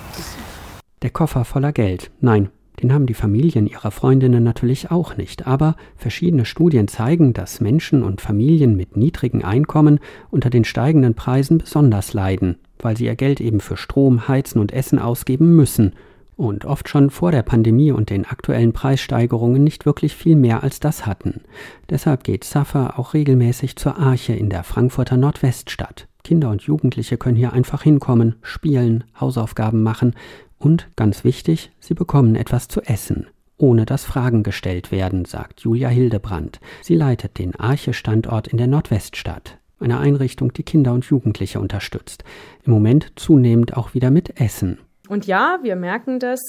Der 1.01 1.09
Koffer 1.09 1.45
voller 1.45 1.71
Geld. 1.71 2.11
Nein, 2.19 2.49
den 2.81 2.93
haben 2.93 3.05
die 3.05 3.13
Familien 3.13 3.67
ihrer 3.67 3.91
Freundinnen 3.91 4.43
natürlich 4.43 4.91
auch 4.91 5.17
nicht. 5.17 5.47
Aber 5.47 5.75
verschiedene 5.95 6.45
Studien 6.45 6.87
zeigen, 6.87 7.33
dass 7.33 7.61
Menschen 7.61 8.03
und 8.03 8.21
Familien 8.21 8.75
mit 8.75 8.97
niedrigen 8.97 9.43
Einkommen 9.43 9.99
unter 10.29 10.49
den 10.49 10.65
steigenden 10.65 11.15
Preisen 11.15 11.57
besonders 11.57 12.13
leiden, 12.13 12.57
weil 12.79 12.97
sie 12.97 13.05
ihr 13.05 13.15
Geld 13.15 13.39
eben 13.41 13.59
für 13.59 13.77
Strom, 13.77 14.27
Heizen 14.27 14.59
und 14.59 14.73
Essen 14.73 14.99
ausgeben 14.99 15.55
müssen 15.55 15.93
und 16.35 16.63
oft 16.63 16.87
schon 16.87 17.09
vor 17.09 17.31
der 17.31 17.43
Pandemie 17.43 17.91
und 17.91 18.09
den 18.09 18.25
aktuellen 18.25 18.71
Preissteigerungen 18.71 19.61
nicht 19.61 19.85
wirklich 19.85 20.15
viel 20.15 20.37
mehr 20.37 20.63
als 20.63 20.79
das 20.79 21.05
hatten. 21.05 21.41
Deshalb 21.89 22.23
geht 22.23 22.45
Safa 22.45 22.93
auch 22.97 23.13
regelmäßig 23.13 23.75
zur 23.75 23.97
Arche 23.97 24.33
in 24.33 24.49
der 24.49 24.63
Frankfurter 24.63 25.17
Nordweststadt. 25.17 26.07
Kinder 26.23 26.49
und 26.49 26.61
Jugendliche 26.61 27.17
können 27.17 27.37
hier 27.37 27.53
einfach 27.53 27.83
hinkommen, 27.83 28.35
spielen, 28.41 29.03
Hausaufgaben 29.19 29.83
machen 29.83 30.13
und, 30.59 30.89
ganz 30.95 31.23
wichtig, 31.23 31.71
sie 31.79 31.93
bekommen 31.93 32.35
etwas 32.35 32.67
zu 32.67 32.81
essen, 32.81 33.27
ohne 33.57 33.85
dass 33.85 34.05
Fragen 34.05 34.43
gestellt 34.43 34.91
werden, 34.91 35.25
sagt 35.25 35.61
Julia 35.61 35.89
Hildebrand. 35.89 36.59
Sie 36.81 36.95
leitet 36.95 37.39
den 37.39 37.55
Arche-Standort 37.55 38.47
in 38.47 38.57
der 38.57 38.67
Nordweststadt, 38.67 39.57
eine 39.79 39.99
Einrichtung, 39.99 40.53
die 40.53 40.63
Kinder 40.63 40.93
und 40.93 41.05
Jugendliche 41.05 41.59
unterstützt. 41.59 42.23
Im 42.63 42.73
Moment 42.73 43.13
zunehmend 43.15 43.77
auch 43.77 43.93
wieder 43.93 44.11
mit 44.11 44.39
Essen. 44.39 44.79
Und 45.07 45.25
ja, 45.25 45.59
wir 45.63 45.75
merken 45.75 46.19
das, 46.19 46.39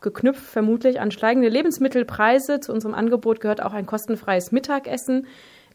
geknüpft 0.00 0.44
vermutlich 0.44 1.00
an 1.00 1.10
steigende 1.10 1.48
Lebensmittelpreise. 1.48 2.60
Zu 2.60 2.72
unserem 2.72 2.94
Angebot 2.94 3.40
gehört 3.40 3.62
auch 3.62 3.72
ein 3.72 3.86
kostenfreies 3.86 4.52
Mittagessen, 4.52 5.26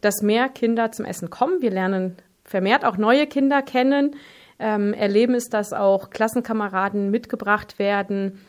dass 0.01 0.21
mehr 0.21 0.48
Kinder 0.48 0.91
zum 0.91 1.05
Essen 1.05 1.29
kommen. 1.29 1.62
Wir 1.62 1.71
lernen 1.71 2.15
vermehrt 2.45 2.86
auch 2.86 2.98
neue 2.98 3.27
Kinder 3.27 3.62
kennen, 3.62 4.15
ähm, 4.60 4.94
erleben 4.94 5.34
es, 5.34 5.50
dass 5.50 5.74
auch 5.74 6.10
Klassenkameraden 6.10 7.10
mitgebracht 7.10 7.80
werden. 7.80 8.39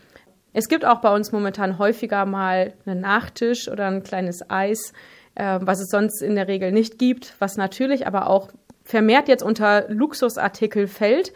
Es 0.53 0.69
gibt 0.69 0.85
auch 0.85 1.01
bei 1.01 1.15
uns 1.15 1.33
momentan 1.33 1.79
häufiger 1.79 2.27
mal 2.27 2.75
einen 2.85 3.01
Nachtisch 3.01 3.69
oder 3.69 3.87
ein 3.87 4.03
kleines 4.03 4.51
Eis, 4.51 4.93
äh, 5.37 5.61
was 5.63 5.81
es 5.81 5.89
sonst 5.89 6.23
in 6.23 6.35
der 6.35 6.49
Regel 6.49 6.73
nicht 6.73 6.99
gibt, 6.99 7.37
was 7.39 7.57
natürlich 7.57 8.07
aber 8.07 8.29
auch 8.29 8.51
vermehrt 8.85 9.29
jetzt 9.29 9.45
unter 9.45 9.89
Luxusartikel 9.89 10.89
fällt, 10.89 11.33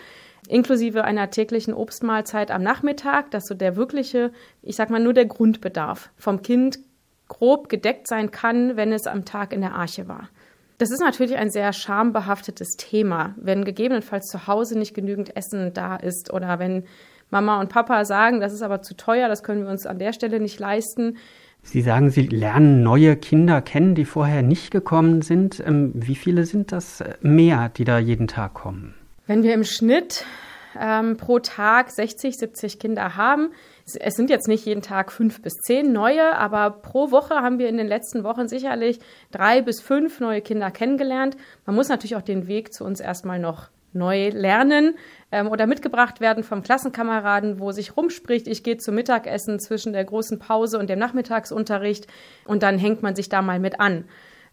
inklusive 0.48 1.04
einer 1.04 1.30
täglichen 1.30 1.72
Obstmahlzeit 1.72 2.50
am 2.50 2.62
Nachmittag, 2.62 3.30
dass 3.30 3.44
so 3.46 3.54
der 3.54 3.76
wirkliche, 3.76 4.32
ich 4.62 4.76
sag 4.76 4.90
mal 4.90 5.00
nur 5.00 5.14
der 5.14 5.26
Grundbedarf 5.26 6.10
vom 6.16 6.42
Kind 6.42 6.80
grob 7.28 7.68
gedeckt 7.68 8.08
sein 8.08 8.30
kann, 8.30 8.76
wenn 8.76 8.92
es 8.92 9.06
am 9.06 9.24
Tag 9.24 9.52
in 9.52 9.60
der 9.60 9.74
Arche 9.74 10.08
war. 10.08 10.28
Das 10.78 10.90
ist 10.90 11.00
natürlich 11.00 11.36
ein 11.36 11.50
sehr 11.50 11.72
schambehaftetes 11.72 12.76
Thema, 12.76 13.34
wenn 13.36 13.64
gegebenenfalls 13.64 14.26
zu 14.26 14.46
Hause 14.46 14.78
nicht 14.78 14.94
genügend 14.94 15.36
Essen 15.36 15.72
da 15.72 15.96
ist 15.96 16.32
oder 16.32 16.58
wenn 16.58 16.84
Mama 17.30 17.60
und 17.60 17.68
Papa 17.68 18.04
sagen, 18.04 18.40
das 18.40 18.52
ist 18.52 18.62
aber 18.62 18.82
zu 18.82 18.96
teuer, 18.96 19.28
das 19.28 19.42
können 19.42 19.64
wir 19.64 19.70
uns 19.70 19.86
an 19.86 19.98
der 19.98 20.12
Stelle 20.12 20.40
nicht 20.40 20.58
leisten. 20.58 21.16
Sie 21.62 21.80
sagen, 21.80 22.10
Sie 22.10 22.26
lernen 22.26 22.82
neue 22.82 23.16
Kinder 23.16 23.62
kennen, 23.62 23.94
die 23.94 24.04
vorher 24.04 24.42
nicht 24.42 24.70
gekommen 24.70 25.22
sind. 25.22 25.62
Ähm, 25.66 25.92
wie 25.94 26.14
viele 26.14 26.44
sind 26.44 26.72
das 26.72 27.02
mehr, 27.22 27.70
die 27.70 27.84
da 27.84 27.98
jeden 27.98 28.28
Tag 28.28 28.54
kommen? 28.54 28.94
Wenn 29.26 29.42
wir 29.42 29.54
im 29.54 29.64
Schnitt 29.64 30.26
ähm, 30.78 31.16
pro 31.16 31.38
Tag 31.38 31.90
60, 31.90 32.36
70 32.36 32.78
Kinder 32.78 33.16
haben, 33.16 33.50
es 33.86 34.14
sind 34.14 34.30
jetzt 34.30 34.48
nicht 34.48 34.64
jeden 34.64 34.82
Tag 34.82 35.12
fünf 35.12 35.42
bis 35.42 35.54
zehn 35.54 35.92
neue, 35.92 36.36
aber 36.36 36.70
pro 36.70 37.10
Woche 37.10 37.34
haben 37.34 37.58
wir 37.58 37.68
in 37.68 37.76
den 37.76 37.86
letzten 37.86 38.24
Wochen 38.24 38.48
sicherlich 38.48 38.98
drei 39.30 39.60
bis 39.60 39.80
fünf 39.80 40.20
neue 40.20 40.40
Kinder 40.40 40.70
kennengelernt. 40.70 41.36
Man 41.66 41.76
muss 41.76 41.88
natürlich 41.88 42.16
auch 42.16 42.22
den 42.22 42.46
Weg 42.46 42.72
zu 42.72 42.84
uns 42.84 43.00
erstmal 43.00 43.38
noch 43.38 43.68
neu 43.92 44.30
lernen 44.30 44.96
ähm, 45.30 45.48
oder 45.48 45.66
mitgebracht 45.66 46.20
werden 46.20 46.44
vom 46.44 46.62
Klassenkameraden, 46.62 47.60
wo 47.60 47.72
sich 47.72 47.96
rumspricht, 47.96 48.48
ich 48.48 48.64
gehe 48.64 48.76
zum 48.76 48.96
Mittagessen 48.96 49.60
zwischen 49.60 49.92
der 49.92 50.04
großen 50.04 50.38
Pause 50.38 50.78
und 50.78 50.90
dem 50.90 50.98
Nachmittagsunterricht 50.98 52.08
und 52.44 52.62
dann 52.62 52.78
hängt 52.78 53.02
man 53.02 53.14
sich 53.14 53.28
da 53.28 53.40
mal 53.40 53.60
mit 53.60 53.80
an. 53.80 54.04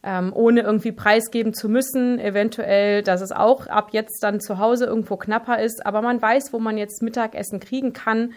Ähm, 0.03 0.31
ohne 0.33 0.61
irgendwie 0.61 0.91
preisgeben 0.91 1.53
zu 1.53 1.69
müssen, 1.69 2.19
eventuell, 2.19 3.03
dass 3.03 3.21
es 3.21 3.31
auch 3.31 3.67
ab 3.67 3.89
jetzt 3.91 4.23
dann 4.23 4.39
zu 4.39 4.57
Hause 4.57 4.85
irgendwo 4.85 5.15
knapper 5.15 5.59
ist, 5.59 5.85
aber 5.85 6.01
man 6.01 6.19
weiß, 6.19 6.53
wo 6.53 6.59
man 6.59 6.77
jetzt 6.77 7.03
Mittagessen 7.03 7.59
kriegen 7.59 7.93
kann 7.93 8.33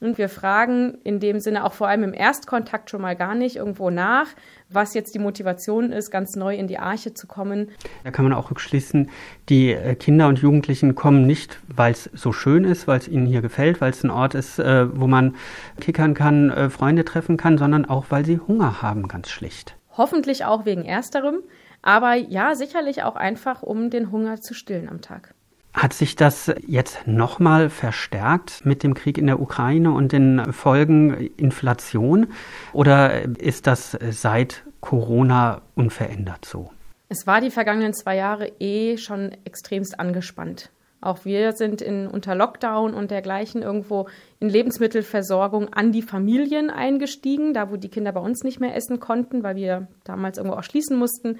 und 0.00 0.18
wir 0.18 0.28
fragen 0.28 0.98
in 1.04 1.20
dem 1.20 1.40
Sinne 1.40 1.64
auch 1.64 1.72
vor 1.72 1.88
allem 1.88 2.02
im 2.02 2.12
Erstkontakt 2.12 2.90
schon 2.90 3.00
mal 3.00 3.16
gar 3.16 3.34
nicht 3.34 3.56
irgendwo 3.56 3.88
nach, 3.88 4.26
was 4.68 4.92
jetzt 4.94 5.14
die 5.14 5.18
Motivation 5.18 5.90
ist, 5.90 6.10
ganz 6.10 6.36
neu 6.36 6.54
in 6.54 6.66
die 6.66 6.78
Arche 6.78 7.14
zu 7.14 7.26
kommen. 7.26 7.70
Da 8.04 8.10
kann 8.10 8.24
man 8.24 8.34
auch 8.34 8.50
rückschließen, 8.50 9.10
die 9.48 9.72
äh, 9.72 9.94
Kinder 9.94 10.28
und 10.28 10.38
Jugendlichen 10.38 10.94
kommen 10.94 11.26
nicht, 11.26 11.60
weil 11.68 11.92
es 11.92 12.10
so 12.12 12.32
schön 12.32 12.64
ist, 12.64 12.86
weil 12.86 12.98
es 12.98 13.08
ihnen 13.08 13.26
hier 13.26 13.40
gefällt, 13.40 13.80
weil 13.80 13.90
es 13.90 14.04
ein 14.04 14.10
Ort 14.10 14.34
ist, 14.34 14.58
äh, 14.58 14.86
wo 14.98 15.06
man 15.06 15.34
kickern 15.80 16.12
kann, 16.12 16.50
äh, 16.50 16.68
Freunde 16.68 17.04
treffen 17.04 17.36
kann, 17.38 17.56
sondern 17.56 17.86
auch, 17.86 18.06
weil 18.10 18.24
sie 18.26 18.38
Hunger 18.38 18.82
haben, 18.82 19.08
ganz 19.08 19.30
schlicht. 19.30 19.76
Hoffentlich 19.96 20.44
auch 20.44 20.66
wegen 20.66 20.84
ersterem, 20.84 21.42
aber 21.80 22.14
ja, 22.14 22.54
sicherlich 22.54 23.02
auch 23.02 23.16
einfach, 23.16 23.62
um 23.62 23.88
den 23.88 24.10
Hunger 24.10 24.42
zu 24.42 24.52
stillen 24.52 24.90
am 24.90 25.00
Tag. 25.00 25.35
Hat 25.76 25.92
sich 25.92 26.16
das 26.16 26.50
jetzt 26.66 27.06
nochmal 27.06 27.68
verstärkt 27.68 28.64
mit 28.64 28.82
dem 28.82 28.94
Krieg 28.94 29.18
in 29.18 29.26
der 29.26 29.38
Ukraine 29.38 29.92
und 29.92 30.10
den 30.10 30.50
Folgen 30.54 31.30
Inflation? 31.36 32.28
Oder 32.72 33.24
ist 33.38 33.66
das 33.66 33.94
seit 34.10 34.64
Corona 34.80 35.60
unverändert 35.74 36.46
so? 36.46 36.70
Es 37.10 37.26
war 37.26 37.42
die 37.42 37.50
vergangenen 37.50 37.92
zwei 37.92 38.16
Jahre 38.16 38.52
eh 38.58 38.96
schon 38.96 39.32
extremst 39.44 40.00
angespannt. 40.00 40.70
Auch 41.02 41.26
wir 41.26 41.52
sind 41.52 41.82
in, 41.82 42.06
unter 42.06 42.34
Lockdown 42.34 42.94
und 42.94 43.10
dergleichen 43.10 43.60
irgendwo 43.60 44.08
in 44.40 44.48
Lebensmittelversorgung 44.48 45.74
an 45.74 45.92
die 45.92 46.00
Familien 46.00 46.70
eingestiegen, 46.70 47.52
da 47.52 47.70
wo 47.70 47.76
die 47.76 47.90
Kinder 47.90 48.12
bei 48.12 48.20
uns 48.20 48.44
nicht 48.44 48.60
mehr 48.60 48.74
essen 48.74 48.98
konnten, 48.98 49.42
weil 49.42 49.56
wir 49.56 49.88
damals 50.04 50.38
irgendwo 50.38 50.56
auch 50.56 50.64
schließen 50.64 50.96
mussten 50.96 51.38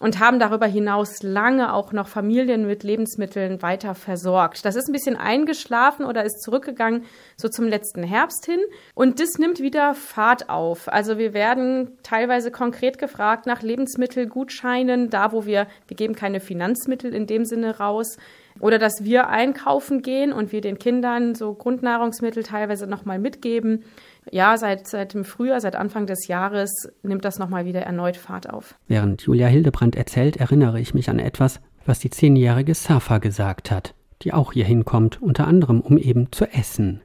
und 0.00 0.18
haben 0.18 0.38
darüber 0.38 0.66
hinaus 0.66 1.22
lange 1.22 1.72
auch 1.72 1.92
noch 1.92 2.08
Familien 2.08 2.66
mit 2.66 2.82
Lebensmitteln 2.82 3.62
weiter 3.62 3.94
versorgt. 3.94 4.64
Das 4.64 4.76
ist 4.76 4.88
ein 4.88 4.92
bisschen 4.92 5.16
eingeschlafen 5.16 6.04
oder 6.04 6.24
ist 6.24 6.42
zurückgegangen 6.42 7.04
so 7.36 7.48
zum 7.48 7.66
letzten 7.66 8.02
Herbst 8.02 8.44
hin 8.44 8.60
und 8.94 9.20
das 9.20 9.38
nimmt 9.38 9.60
wieder 9.60 9.94
Fahrt 9.94 10.50
auf. 10.50 10.92
Also 10.92 11.16
wir 11.16 11.32
werden 11.32 11.96
teilweise 12.02 12.50
konkret 12.50 12.98
gefragt 12.98 13.46
nach 13.46 13.62
Lebensmittelgutscheinen, 13.62 15.08
da 15.08 15.32
wo 15.32 15.46
wir, 15.46 15.66
wir 15.88 15.96
geben 15.96 16.14
keine 16.14 16.40
Finanzmittel 16.40 17.14
in 17.14 17.26
dem 17.26 17.44
Sinne 17.44 17.78
raus, 17.78 18.16
oder 18.60 18.78
dass 18.78 19.04
wir 19.04 19.28
einkaufen 19.28 20.02
gehen 20.02 20.32
und 20.32 20.52
wir 20.52 20.60
den 20.60 20.78
Kindern 20.78 21.34
so 21.34 21.52
Grundnahrungsmittel 21.52 22.42
teilweise 22.42 22.86
nochmal 22.86 23.18
mitgeben 23.18 23.84
ja, 24.30 24.56
seit, 24.56 24.86
seit 24.86 25.14
dem 25.14 25.24
Frühjahr, 25.24 25.60
seit 25.60 25.76
Anfang 25.76 26.06
des 26.06 26.26
Jahres 26.26 26.88
nimmt 27.02 27.24
das 27.24 27.38
nochmal 27.38 27.64
wieder 27.64 27.82
erneut 27.82 28.16
Fahrt 28.16 28.50
auf. 28.50 28.74
Während 28.88 29.22
Julia 29.22 29.46
Hildebrand 29.46 29.96
erzählt, 29.96 30.36
erinnere 30.36 30.80
ich 30.80 30.94
mich 30.94 31.10
an 31.10 31.18
etwas, 31.18 31.60
was 31.84 31.98
die 32.00 32.10
zehnjährige 32.10 32.74
Safa 32.74 33.18
gesagt 33.18 33.70
hat, 33.70 33.94
die 34.22 34.32
auch 34.32 34.52
hier 34.52 34.64
hinkommt, 34.64 35.22
unter 35.22 35.46
anderem 35.46 35.80
um 35.80 35.98
eben 35.98 36.32
zu 36.32 36.46
essen. 36.46 37.02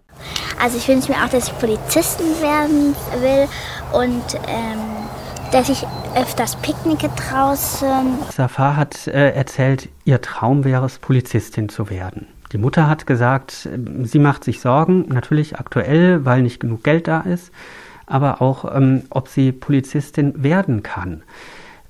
Also 0.62 0.78
ich 0.78 0.88
wünsche 0.88 1.12
mir 1.12 1.18
auch, 1.24 1.30
dass 1.30 1.48
ich 1.48 1.60
Polizistin 1.60 2.28
werden 2.42 2.96
will 3.22 3.48
und 3.94 4.40
ähm, 4.48 4.80
dass 5.52 5.70
ich 5.70 5.86
öfters 6.16 6.56
picknicke 6.58 7.10
draußen. 7.10 8.18
Safa 8.32 8.76
hat 8.76 9.08
äh, 9.08 9.32
erzählt, 9.32 9.90
ihr 10.06 10.22
Traum 10.22 10.64
wäre 10.64 10.86
es, 10.86 10.98
Polizistin 11.00 11.70
zu 11.70 11.90
werden. 11.90 12.28
Die 12.52 12.58
Mutter 12.58 12.90
hat 12.90 13.08
gesagt, 13.08 13.70
sie 14.04 14.20
macht 14.20 14.44
sich 14.44 14.60
Sorgen, 14.60 15.06
natürlich 15.08 15.58
aktuell, 15.58 16.26
weil 16.26 16.42
nicht 16.42 16.60
genug 16.60 16.84
Geld 16.84 17.08
da 17.08 17.22
ist, 17.22 17.52
aber 18.06 18.42
auch, 18.42 18.76
ähm, 18.76 19.04
ob 19.10 19.30
sie 19.30 19.52
Polizistin 19.52 20.44
werden 20.44 20.84
kann. 20.84 21.24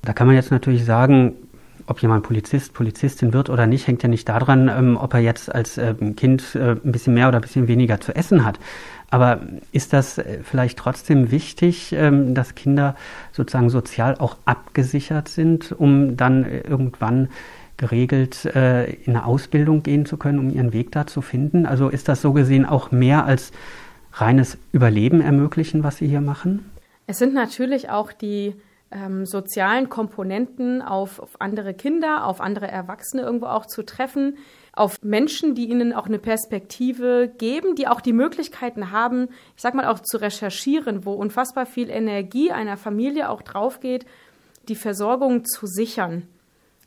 Da 0.03 0.13
kann 0.13 0.27
man 0.27 0.35
jetzt 0.35 0.51
natürlich 0.51 0.85
sagen, 0.85 1.33
ob 1.87 2.01
jemand 2.01 2.23
Polizist, 2.23 2.73
Polizistin 2.73 3.33
wird 3.33 3.49
oder 3.49 3.65
nicht, 3.65 3.87
hängt 3.87 4.03
ja 4.03 4.09
nicht 4.09 4.29
daran, 4.29 4.67
ähm, 4.69 4.97
ob 4.97 5.13
er 5.13 5.19
jetzt 5.19 5.53
als 5.53 5.77
ähm, 5.77 6.15
Kind 6.15 6.55
äh, 6.55 6.71
ein 6.71 6.91
bisschen 6.91 7.13
mehr 7.13 7.27
oder 7.27 7.39
ein 7.39 7.41
bisschen 7.41 7.67
weniger 7.67 7.99
zu 7.99 8.15
essen 8.15 8.45
hat. 8.45 8.59
Aber 9.09 9.41
ist 9.71 9.93
das 9.93 10.17
äh, 10.17 10.39
vielleicht 10.43 10.77
trotzdem 10.77 11.31
wichtig, 11.31 11.91
ähm, 11.93 12.33
dass 12.33 12.55
Kinder 12.55 12.95
sozusagen 13.31 13.69
sozial 13.69 14.15
auch 14.19 14.37
abgesichert 14.45 15.27
sind, 15.27 15.71
um 15.71 16.15
dann 16.17 16.45
äh, 16.45 16.59
irgendwann 16.61 17.29
geregelt 17.81 18.45
äh, 18.45 18.91
in 18.93 19.15
eine 19.15 19.25
Ausbildung 19.25 19.81
gehen 19.81 20.05
zu 20.05 20.17
können, 20.17 20.37
um 20.37 20.49
ihren 20.51 20.71
Weg 20.71 20.91
da 20.91 21.07
zu 21.07 21.21
finden? 21.21 21.65
Also 21.65 21.89
ist 21.89 22.07
das 22.07 22.21
so 22.21 22.31
gesehen 22.31 22.65
auch 22.65 22.91
mehr 22.91 23.25
als 23.25 23.51
reines 24.13 24.57
Überleben 24.71 25.19
ermöglichen, 25.19 25.83
was 25.83 25.97
Sie 25.97 26.07
hier 26.07 26.21
machen? 26.21 26.69
Es 27.07 27.17
sind 27.17 27.33
natürlich 27.33 27.89
auch 27.89 28.11
die 28.13 28.53
ähm, 28.91 29.25
sozialen 29.25 29.89
Komponenten 29.89 30.83
auf, 30.83 31.19
auf 31.19 31.41
andere 31.41 31.73
Kinder, 31.73 32.27
auf 32.27 32.39
andere 32.39 32.67
Erwachsene 32.67 33.23
irgendwo 33.23 33.47
auch 33.47 33.65
zu 33.65 33.83
treffen, 33.83 34.37
auf 34.73 35.01
Menschen, 35.01 35.55
die 35.55 35.67
ihnen 35.67 35.91
auch 35.91 36.05
eine 36.05 36.19
Perspektive 36.19 37.31
geben, 37.35 37.73
die 37.75 37.87
auch 37.87 37.99
die 37.99 38.13
Möglichkeiten 38.13 38.91
haben, 38.91 39.29
ich 39.55 39.61
sag 39.63 39.73
mal 39.73 39.87
auch 39.87 39.99
zu 40.01 40.17
recherchieren, 40.17 41.03
wo 41.03 41.13
unfassbar 41.13 41.65
viel 41.65 41.89
Energie 41.89 42.51
einer 42.51 42.77
Familie 42.77 43.29
auch 43.29 43.41
drauf 43.41 43.79
geht, 43.79 44.05
die 44.67 44.75
Versorgung 44.75 45.45
zu 45.45 45.65
sichern, 45.65 46.27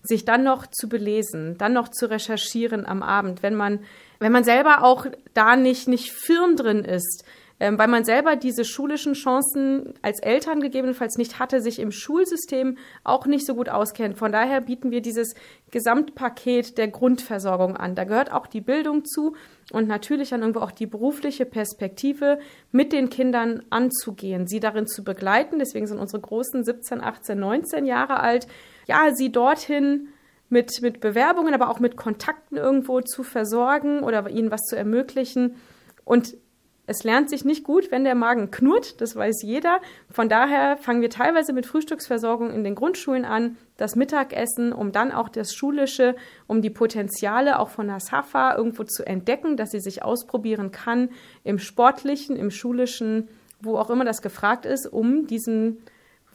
sich 0.06 0.24
dann 0.24 0.44
noch 0.44 0.66
zu 0.66 0.88
belesen, 0.88 1.56
dann 1.58 1.72
noch 1.72 1.88
zu 1.88 2.10
recherchieren 2.10 2.86
am 2.86 3.02
Abend, 3.02 3.42
wenn 3.42 3.54
man 3.54 3.80
wenn 4.20 4.32
man 4.32 4.44
selber 4.44 4.84
auch 4.84 5.06
da 5.34 5.56
nicht 5.56 5.88
nicht 5.88 6.12
firm 6.12 6.56
drin 6.56 6.84
ist, 6.84 7.24
ähm, 7.60 7.78
weil 7.78 7.88
man 7.88 8.04
selber 8.04 8.36
diese 8.36 8.64
schulischen 8.64 9.14
Chancen 9.14 9.94
als 10.02 10.20
Eltern 10.20 10.60
gegebenenfalls 10.60 11.16
nicht 11.16 11.38
hatte, 11.38 11.60
sich 11.60 11.78
im 11.78 11.92
Schulsystem 11.92 12.78
auch 13.04 13.26
nicht 13.26 13.46
so 13.46 13.54
gut 13.54 13.68
auskennt. 13.68 14.18
Von 14.18 14.32
daher 14.32 14.60
bieten 14.60 14.90
wir 14.90 15.00
dieses 15.00 15.34
Gesamtpaket 15.70 16.78
der 16.78 16.88
Grundversorgung 16.88 17.76
an. 17.76 17.94
Da 17.94 18.04
gehört 18.04 18.32
auch 18.32 18.46
die 18.46 18.60
Bildung 18.60 19.04
zu 19.04 19.36
und 19.72 19.86
natürlich 19.86 20.30
dann 20.30 20.40
irgendwo 20.40 20.60
auch 20.60 20.72
die 20.72 20.86
berufliche 20.86 21.46
Perspektive 21.46 22.38
mit 22.72 22.92
den 22.92 23.08
Kindern 23.08 23.62
anzugehen, 23.70 24.46
sie 24.46 24.60
darin 24.60 24.86
zu 24.86 25.04
begleiten. 25.04 25.58
Deswegen 25.58 25.86
sind 25.86 25.98
unsere 25.98 26.20
Großen 26.20 26.64
17, 26.64 27.00
18, 27.00 27.38
19 27.38 27.86
Jahre 27.86 28.20
alt. 28.20 28.48
Ja, 28.86 29.14
sie 29.14 29.30
dorthin 29.30 30.08
mit, 30.48 30.82
mit 30.82 31.00
Bewerbungen, 31.00 31.54
aber 31.54 31.70
auch 31.70 31.80
mit 31.80 31.96
Kontakten 31.96 32.56
irgendwo 32.56 33.00
zu 33.00 33.22
versorgen 33.22 34.02
oder 34.02 34.28
ihnen 34.28 34.50
was 34.50 34.62
zu 34.62 34.76
ermöglichen. 34.76 35.56
Und 36.04 36.36
es 36.86 37.02
lernt 37.02 37.30
sich 37.30 37.44
nicht 37.44 37.64
gut, 37.64 37.90
wenn 37.90 38.04
der 38.04 38.14
Magen 38.14 38.50
knurrt, 38.50 39.00
das 39.00 39.16
weiß 39.16 39.42
jeder. 39.42 39.80
Von 40.10 40.28
daher 40.28 40.76
fangen 40.76 41.00
wir 41.00 41.08
teilweise 41.10 41.52
mit 41.52 41.66
Frühstücksversorgung 41.66 42.50
in 42.50 42.62
den 42.62 42.74
Grundschulen 42.74 43.24
an, 43.24 43.56
das 43.76 43.96
Mittagessen, 43.96 44.72
um 44.72 44.92
dann 44.92 45.10
auch 45.10 45.28
das 45.28 45.54
Schulische, 45.54 46.14
um 46.46 46.60
die 46.60 46.70
Potenziale 46.70 47.58
auch 47.58 47.70
von 47.70 47.86
der 47.86 48.00
SAFA 48.00 48.56
irgendwo 48.56 48.84
zu 48.84 49.06
entdecken, 49.06 49.56
dass 49.56 49.70
sie 49.70 49.80
sich 49.80 50.02
ausprobieren 50.02 50.72
kann 50.72 51.08
im 51.42 51.58
Sportlichen, 51.58 52.36
im 52.36 52.50
Schulischen, 52.50 53.28
wo 53.60 53.78
auch 53.78 53.88
immer 53.88 54.04
das 54.04 54.20
gefragt 54.20 54.66
ist, 54.66 54.86
um 54.86 55.26
diesen 55.26 55.78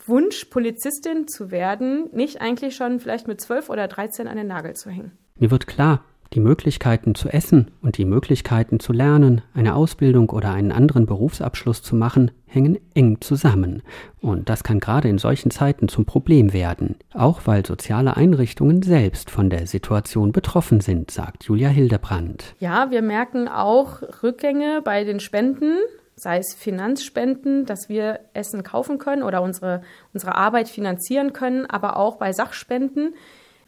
Wunsch, 0.06 0.46
Polizistin 0.46 1.28
zu 1.28 1.50
werden, 1.50 2.08
nicht 2.12 2.40
eigentlich 2.40 2.74
schon 2.74 2.98
vielleicht 2.98 3.28
mit 3.28 3.40
zwölf 3.40 3.70
oder 3.70 3.86
dreizehn 3.86 4.26
an 4.26 4.36
den 4.36 4.48
Nagel 4.48 4.74
zu 4.74 4.90
hängen. 4.90 5.12
Mir 5.38 5.50
wird 5.50 5.66
klar, 5.66 6.04
die 6.32 6.40
Möglichkeiten 6.40 7.14
zu 7.14 7.28
essen 7.28 7.72
und 7.82 7.98
die 7.98 8.04
Möglichkeiten 8.04 8.78
zu 8.78 8.92
lernen, 8.92 9.42
eine 9.52 9.74
Ausbildung 9.74 10.30
oder 10.30 10.52
einen 10.52 10.70
anderen 10.70 11.06
Berufsabschluss 11.06 11.82
zu 11.82 11.96
machen, 11.96 12.30
hängen 12.46 12.78
eng 12.94 13.20
zusammen. 13.20 13.82
Und 14.20 14.48
das 14.48 14.62
kann 14.62 14.80
gerade 14.80 15.08
in 15.08 15.18
solchen 15.18 15.50
Zeiten 15.50 15.88
zum 15.88 16.04
Problem 16.04 16.52
werden, 16.52 16.96
auch 17.14 17.42
weil 17.46 17.66
soziale 17.66 18.16
Einrichtungen 18.16 18.82
selbst 18.82 19.30
von 19.30 19.50
der 19.50 19.66
Situation 19.66 20.32
betroffen 20.32 20.80
sind, 20.80 21.10
sagt 21.10 21.44
Julia 21.44 21.68
Hildebrand. 21.68 22.54
Ja, 22.60 22.90
wir 22.90 23.02
merken 23.02 23.48
auch 23.48 24.02
Rückgänge 24.22 24.82
bei 24.84 25.04
den 25.04 25.20
Spenden 25.20 25.78
sei 26.20 26.38
es 26.38 26.54
Finanzspenden, 26.54 27.64
dass 27.64 27.88
wir 27.88 28.20
Essen 28.34 28.62
kaufen 28.62 28.98
können 28.98 29.22
oder 29.22 29.40
unsere, 29.42 29.82
unsere 30.12 30.34
Arbeit 30.34 30.68
finanzieren 30.68 31.32
können, 31.32 31.66
aber 31.66 31.96
auch 31.96 32.16
bei 32.16 32.32
Sachspenden. 32.32 33.14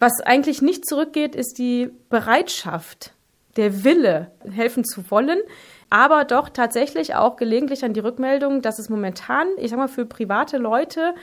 Was 0.02 0.20
eigentlich 0.20 0.62
nicht 0.62 0.84
zurückgeht, 0.84 1.36
ist 1.36 1.58
die 1.58 1.88
Bereitschaft, 2.10 3.12
der 3.56 3.84
Wille, 3.84 4.32
helfen 4.50 4.84
zu 4.84 5.08
wollen, 5.12 5.38
aber 5.90 6.24
doch 6.24 6.48
tatsächlich 6.48 7.14
auch 7.14 7.36
gelegentlich 7.36 7.84
an 7.84 7.92
die 7.92 8.00
Rückmeldung, 8.00 8.62
dass 8.62 8.80
es 8.80 8.88
momentan, 8.88 9.46
ich 9.58 9.70
sag 9.70 9.78
mal, 9.78 9.86
für 9.86 10.04
private 10.04 10.58
Leute 10.58 11.14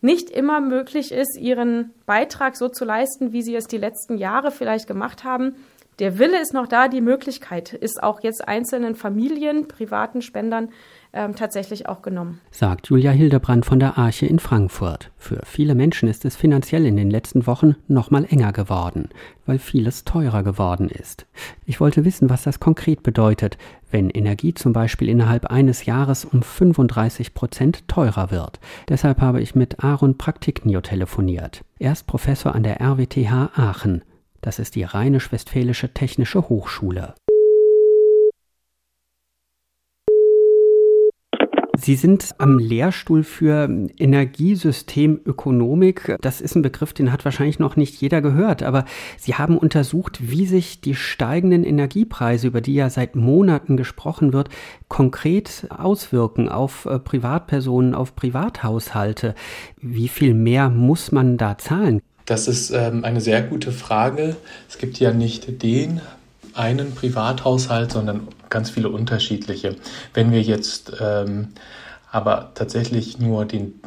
nicht 0.00 0.30
immer 0.30 0.60
möglich 0.60 1.10
ist, 1.10 1.36
ihren 1.40 1.92
Beitrag 2.06 2.56
so 2.56 2.68
zu 2.68 2.84
leisten, 2.84 3.32
wie 3.32 3.42
sie 3.42 3.56
es 3.56 3.64
die 3.64 3.78
letzten 3.78 4.16
Jahre 4.16 4.52
vielleicht 4.52 4.86
gemacht 4.86 5.24
haben. 5.24 5.56
Der 5.98 6.20
Wille 6.20 6.40
ist 6.40 6.54
noch 6.54 6.68
da, 6.68 6.86
die 6.86 7.00
Möglichkeit 7.00 7.72
ist 7.72 8.00
auch 8.00 8.22
jetzt 8.22 8.46
einzelnen 8.46 8.94
Familien, 8.94 9.66
privaten 9.66 10.22
Spendern 10.22 10.70
ähm, 11.12 11.34
tatsächlich 11.34 11.88
auch 11.88 12.02
genommen. 12.02 12.40
Sagt 12.50 12.88
Julia 12.88 13.10
Hildebrand 13.10 13.66
von 13.66 13.80
der 13.80 13.98
Arche 13.98 14.26
in 14.26 14.38
Frankfurt. 14.38 15.10
Für 15.16 15.40
viele 15.44 15.74
Menschen 15.74 16.08
ist 16.08 16.24
es 16.24 16.36
finanziell 16.36 16.86
in 16.86 16.96
den 16.96 17.10
letzten 17.10 17.46
Wochen 17.46 17.76
noch 17.88 18.10
mal 18.10 18.24
enger 18.24 18.52
geworden, 18.52 19.08
weil 19.46 19.58
vieles 19.58 20.04
teurer 20.04 20.42
geworden 20.42 20.88
ist. 20.88 21.26
Ich 21.66 21.80
wollte 21.80 22.04
wissen, 22.04 22.30
was 22.30 22.42
das 22.42 22.60
konkret 22.60 23.02
bedeutet, 23.02 23.58
wenn 23.90 24.10
Energie 24.10 24.54
zum 24.54 24.72
Beispiel 24.72 25.08
innerhalb 25.08 25.46
eines 25.46 25.84
Jahres 25.84 26.24
um 26.24 26.42
35 26.42 27.34
Prozent 27.34 27.88
teurer 27.88 28.30
wird. 28.30 28.60
Deshalb 28.88 29.20
habe 29.20 29.40
ich 29.40 29.54
mit 29.54 29.82
Aaron 29.82 30.16
Praktiknio 30.16 30.80
telefoniert. 30.80 31.62
Er 31.78 31.92
ist 31.92 32.06
Professor 32.06 32.54
an 32.54 32.62
der 32.62 32.80
RWTH 32.80 33.50
Aachen. 33.56 34.02
Das 34.40 34.58
ist 34.58 34.74
die 34.74 34.84
Rheinisch-Westfälische 34.84 35.92
Technische 35.92 36.48
Hochschule. 36.48 37.14
Sie 41.80 41.94
sind 41.94 42.34
am 42.38 42.58
Lehrstuhl 42.58 43.22
für 43.24 43.68
Energiesystemökonomik. 43.98 46.16
Das 46.20 46.42
ist 46.42 46.54
ein 46.54 46.62
Begriff, 46.62 46.92
den 46.92 47.10
hat 47.10 47.24
wahrscheinlich 47.24 47.58
noch 47.58 47.76
nicht 47.76 47.98
jeder 48.00 48.20
gehört, 48.20 48.62
aber 48.62 48.84
Sie 49.16 49.34
haben 49.34 49.56
untersucht, 49.56 50.18
wie 50.20 50.44
sich 50.46 50.82
die 50.82 50.94
steigenden 50.94 51.64
Energiepreise, 51.64 52.48
über 52.48 52.60
die 52.60 52.74
ja 52.74 52.90
seit 52.90 53.16
Monaten 53.16 53.78
gesprochen 53.78 54.34
wird, 54.34 54.50
konkret 54.88 55.66
auswirken 55.70 56.48
auf 56.48 56.86
äh, 56.86 56.98
Privatpersonen, 56.98 57.94
auf 57.94 58.14
Privathaushalte. 58.14 59.34
Wie 59.80 60.08
viel 60.08 60.34
mehr 60.34 60.68
muss 60.68 61.12
man 61.12 61.38
da 61.38 61.56
zahlen? 61.56 62.02
Das 62.26 62.46
ist 62.46 62.70
ähm, 62.70 63.04
eine 63.04 63.20
sehr 63.20 63.42
gute 63.42 63.72
Frage. 63.72 64.36
Es 64.68 64.78
gibt 64.78 65.00
ja 65.00 65.12
nicht 65.12 65.62
den 65.62 66.00
einen 66.54 66.94
Privathaushalt, 66.94 67.92
sondern 67.92 68.28
ganz 68.48 68.70
viele 68.70 68.88
unterschiedliche. 68.88 69.76
Wenn 70.14 70.32
wir 70.32 70.42
jetzt 70.42 70.92
ähm, 71.00 71.48
aber 72.12 72.50
tatsächlich 72.54 73.18
nur 73.18 73.44
den, 73.44 73.80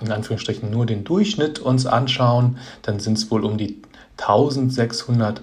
in 0.00 0.10
Anführungsstrichen, 0.10 0.70
nur 0.70 0.86
den 0.86 1.04
Durchschnitt 1.04 1.60
uns 1.60 1.86
anschauen, 1.86 2.58
dann 2.82 2.98
sind 2.98 3.18
es 3.18 3.30
wohl 3.30 3.44
um 3.44 3.56
die 3.56 3.80
1600 4.18 5.42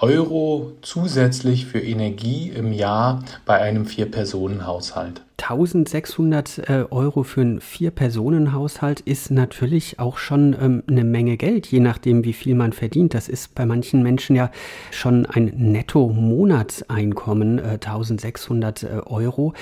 Euro 0.00 0.72
zusätzlich 0.82 1.66
für 1.66 1.80
Energie 1.80 2.50
im 2.50 2.72
Jahr 2.72 3.22
bei 3.44 3.60
einem 3.60 3.86
Vier-Personen-Haushalt. 3.86 5.22
1600 5.38 6.58
äh, 6.58 6.84
Euro 6.90 7.22
für 7.22 7.42
einen 7.42 7.60
Vier-Personen-Haushalt 7.60 9.00
ist 9.00 9.30
natürlich 9.30 9.98
auch 9.98 10.18
schon 10.18 10.56
ähm, 10.60 10.82
eine 10.88 11.04
Menge 11.04 11.36
Geld, 11.36 11.66
je 11.66 11.80
nachdem, 11.80 12.24
wie 12.24 12.32
viel 12.32 12.54
man 12.54 12.72
verdient. 12.72 13.14
Das 13.14 13.28
ist 13.28 13.54
bei 13.54 13.66
manchen 13.66 14.02
Menschen 14.02 14.34
ja 14.34 14.50
schon 14.90 15.26
ein 15.26 15.52
Netto-Monatseinkommen, 15.56 17.58
äh, 17.58 17.74
1600 17.74 18.82
äh, 18.82 18.86
Euro. 19.06 19.52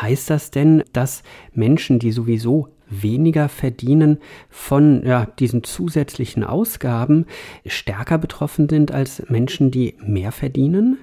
Heißt 0.00 0.30
das 0.30 0.50
denn, 0.50 0.82
dass 0.92 1.22
Menschen, 1.52 2.00
die 2.00 2.12
sowieso 2.12 2.68
weniger 3.02 3.48
verdienen 3.48 4.18
von 4.50 5.04
ja, 5.04 5.26
diesen 5.38 5.64
zusätzlichen 5.64 6.44
Ausgaben, 6.44 7.26
stärker 7.66 8.18
betroffen 8.18 8.68
sind 8.68 8.92
als 8.92 9.22
Menschen, 9.28 9.70
die 9.70 9.94
mehr 10.00 10.32
verdienen? 10.32 10.98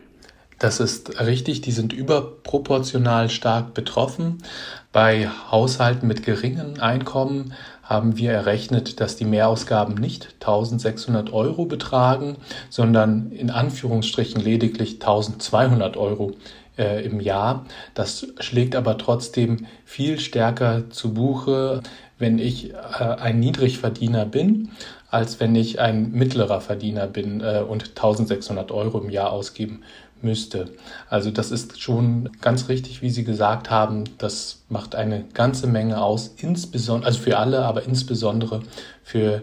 Das 0.62 0.80
ist 0.80 1.19
richtig, 1.19 1.62
die 1.62 1.71
sind 1.71 1.91
überproportional 1.91 3.32
stark 3.32 3.73
betroffen. 3.73 4.43
Bei 4.91 5.27
Haushalten 5.49 6.08
mit 6.08 6.23
geringen 6.23 6.80
Einkommen 6.80 7.54
haben 7.82 8.15
wir 8.15 8.32
errechnet, 8.32 8.99
dass 8.99 9.15
die 9.15 9.25
Mehrausgaben 9.25 9.95
nicht 9.95 10.36
1600 10.39 11.34
Euro 11.34 11.65
betragen, 11.65 12.38
sondern 12.69 13.32
in 13.32 13.49
Anführungsstrichen 13.49 14.39
lediglich 14.39 14.93
1200 14.93 15.97
Euro 15.97 16.34
äh, 16.81 17.05
im 17.05 17.19
Jahr. 17.19 17.65
Das 17.93 18.27
schlägt 18.39 18.75
aber 18.75 18.97
trotzdem 18.97 19.67
viel 19.85 20.19
stärker 20.19 20.89
zu 20.89 21.13
Buche, 21.13 21.81
wenn 22.17 22.39
ich 22.39 22.73
äh, 22.73 22.75
ein 23.03 23.39
Niedrigverdiener 23.39 24.25
bin, 24.25 24.71
als 25.09 25.39
wenn 25.39 25.55
ich 25.55 25.79
ein 25.79 26.11
mittlerer 26.11 26.59
Verdiener 26.59 27.07
bin 27.07 27.41
äh, 27.41 27.63
und 27.67 27.89
1600 27.89 28.71
Euro 28.71 28.99
im 28.99 29.09
Jahr 29.09 29.31
ausgeben 29.31 29.83
müsste. 30.21 30.69
Also 31.09 31.31
das 31.31 31.51
ist 31.51 31.81
schon 31.81 32.29
ganz 32.41 32.69
richtig, 32.69 33.01
wie 33.01 33.09
Sie 33.09 33.23
gesagt 33.23 33.69
haben. 33.69 34.05
Das 34.17 34.63
macht 34.69 34.95
eine 34.95 35.25
ganze 35.33 35.67
Menge 35.67 36.01
aus, 36.01 36.33
insbesondere, 36.37 37.07
also 37.07 37.19
für 37.19 37.37
alle, 37.37 37.65
aber 37.65 37.83
insbesondere 37.83 38.61
für 39.03 39.41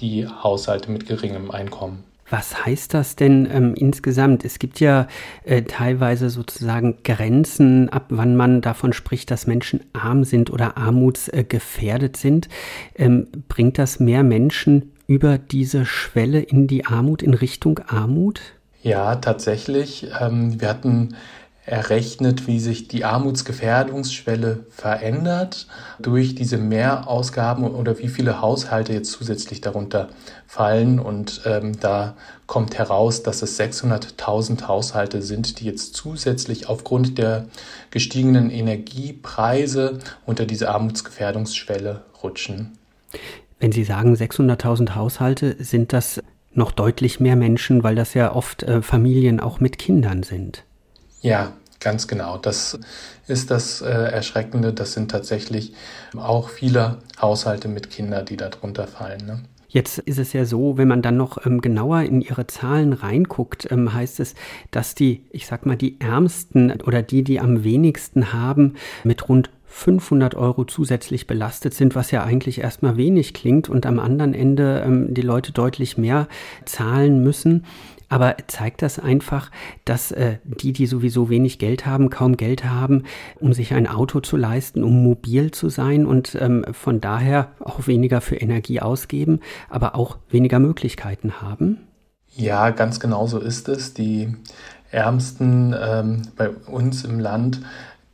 die 0.00 0.26
Haushalte 0.26 0.90
mit 0.90 1.06
geringem 1.06 1.50
Einkommen. 1.50 2.04
Was 2.30 2.64
heißt 2.64 2.94
das 2.94 3.16
denn 3.16 3.48
ähm, 3.52 3.74
insgesamt? 3.74 4.44
Es 4.44 4.60
gibt 4.60 4.78
ja 4.78 5.08
äh, 5.44 5.62
teilweise 5.62 6.30
sozusagen 6.30 6.98
Grenzen, 7.02 7.88
ab 7.88 8.06
wann 8.08 8.36
man 8.36 8.60
davon 8.60 8.92
spricht, 8.92 9.30
dass 9.32 9.48
Menschen 9.48 9.80
arm 9.92 10.22
sind 10.22 10.50
oder 10.50 10.76
armutsgefährdet 10.76 12.16
äh, 12.16 12.20
sind. 12.20 12.48
Ähm, 12.94 13.26
bringt 13.48 13.78
das 13.78 13.98
mehr 13.98 14.22
Menschen 14.22 14.92
über 15.08 15.38
diese 15.38 15.84
Schwelle 15.84 16.40
in 16.40 16.68
die 16.68 16.86
Armut, 16.86 17.22
in 17.22 17.34
Richtung 17.34 17.80
Armut? 17.88 18.40
Ja, 18.82 19.16
tatsächlich. 19.16 20.06
Ähm, 20.20 20.60
wir 20.60 20.68
hatten 20.68 21.16
errechnet, 21.70 22.46
wie 22.46 22.58
sich 22.58 22.88
die 22.88 23.04
Armutsgefährdungsschwelle 23.04 24.64
verändert 24.70 25.68
durch 26.00 26.34
diese 26.34 26.58
Mehrausgaben 26.58 27.64
oder 27.64 27.98
wie 27.98 28.08
viele 28.08 28.40
Haushalte 28.40 28.92
jetzt 28.92 29.12
zusätzlich 29.12 29.60
darunter 29.60 30.08
fallen. 30.46 30.98
Und 30.98 31.42
ähm, 31.46 31.78
da 31.78 32.16
kommt 32.46 32.76
heraus, 32.76 33.22
dass 33.22 33.42
es 33.42 33.58
600.000 33.58 34.66
Haushalte 34.66 35.22
sind, 35.22 35.60
die 35.60 35.66
jetzt 35.66 35.94
zusätzlich 35.94 36.68
aufgrund 36.68 37.18
der 37.18 37.46
gestiegenen 37.90 38.50
Energiepreise 38.50 40.00
unter 40.26 40.46
diese 40.46 40.70
Armutsgefährdungsschwelle 40.70 42.02
rutschen. 42.22 42.78
Wenn 43.60 43.70
Sie 43.70 43.84
sagen 43.84 44.14
600.000 44.14 44.96
Haushalte, 44.96 45.56
sind 45.62 45.92
das 45.92 46.20
noch 46.52 46.72
deutlich 46.72 47.20
mehr 47.20 47.36
Menschen, 47.36 47.84
weil 47.84 47.94
das 47.94 48.14
ja 48.14 48.34
oft 48.34 48.64
äh, 48.64 48.82
Familien 48.82 49.38
auch 49.38 49.60
mit 49.60 49.78
Kindern 49.78 50.24
sind. 50.24 50.64
Ja, 51.22 51.52
ganz 51.80 52.06
genau. 52.06 52.38
Das 52.38 52.78
ist 53.26 53.50
das 53.50 53.80
äh, 53.80 53.88
Erschreckende. 53.88 54.72
Das 54.72 54.92
sind 54.92 55.10
tatsächlich 55.10 55.74
auch 56.16 56.48
viele 56.48 56.98
Haushalte 57.20 57.68
mit 57.68 57.90
Kindern, 57.90 58.26
die 58.26 58.36
darunter 58.36 58.86
fallen. 58.86 59.26
Ne? 59.26 59.42
Jetzt 59.68 59.98
ist 59.98 60.18
es 60.18 60.32
ja 60.32 60.44
so, 60.44 60.76
wenn 60.76 60.88
man 60.88 61.00
dann 61.00 61.16
noch 61.16 61.46
ähm, 61.46 61.60
genauer 61.60 62.02
in 62.02 62.20
ihre 62.20 62.46
Zahlen 62.48 62.92
reinguckt, 62.92 63.70
ähm, 63.70 63.94
heißt 63.94 64.18
es, 64.18 64.34
dass 64.72 64.94
die, 64.96 65.22
ich 65.30 65.46
sag 65.46 65.64
mal, 65.64 65.76
die 65.76 66.00
Ärmsten 66.00 66.72
oder 66.82 67.02
die, 67.02 67.22
die 67.22 67.38
am 67.38 67.62
wenigsten 67.62 68.32
haben, 68.32 68.74
mit 69.04 69.28
rund 69.28 69.50
500 69.66 70.34
Euro 70.34 70.64
zusätzlich 70.64 71.28
belastet 71.28 71.74
sind, 71.74 71.94
was 71.94 72.10
ja 72.10 72.24
eigentlich 72.24 72.60
erstmal 72.60 72.96
wenig 72.96 73.32
klingt 73.32 73.68
und 73.68 73.86
am 73.86 74.00
anderen 74.00 74.34
Ende 74.34 74.82
ähm, 74.84 75.14
die 75.14 75.22
Leute 75.22 75.52
deutlich 75.52 75.96
mehr 75.96 76.26
zahlen 76.64 77.22
müssen. 77.22 77.64
Aber 78.10 78.36
zeigt 78.48 78.82
das 78.82 78.98
einfach, 78.98 79.50
dass 79.84 80.10
äh, 80.10 80.38
die, 80.44 80.72
die 80.72 80.86
sowieso 80.86 81.30
wenig 81.30 81.58
Geld 81.58 81.86
haben, 81.86 82.10
kaum 82.10 82.36
Geld 82.36 82.64
haben, 82.64 83.04
um 83.38 83.52
sich 83.52 83.72
ein 83.72 83.86
Auto 83.86 84.20
zu 84.20 84.36
leisten, 84.36 84.82
um 84.82 85.02
mobil 85.02 85.52
zu 85.52 85.68
sein 85.68 86.04
und 86.04 86.34
ähm, 86.34 86.66
von 86.72 87.00
daher 87.00 87.52
auch 87.60 87.86
weniger 87.86 88.20
für 88.20 88.36
Energie 88.36 88.80
ausgeben, 88.80 89.40
aber 89.68 89.94
auch 89.94 90.18
weniger 90.28 90.58
Möglichkeiten 90.58 91.40
haben? 91.40 91.78
Ja, 92.34 92.70
ganz 92.70 93.00
genau 93.00 93.26
so 93.28 93.38
ist 93.38 93.68
es. 93.68 93.94
Die 93.94 94.34
Ärmsten 94.90 95.74
ähm, 95.80 96.22
bei 96.36 96.50
uns 96.50 97.04
im 97.04 97.20
Land, 97.20 97.60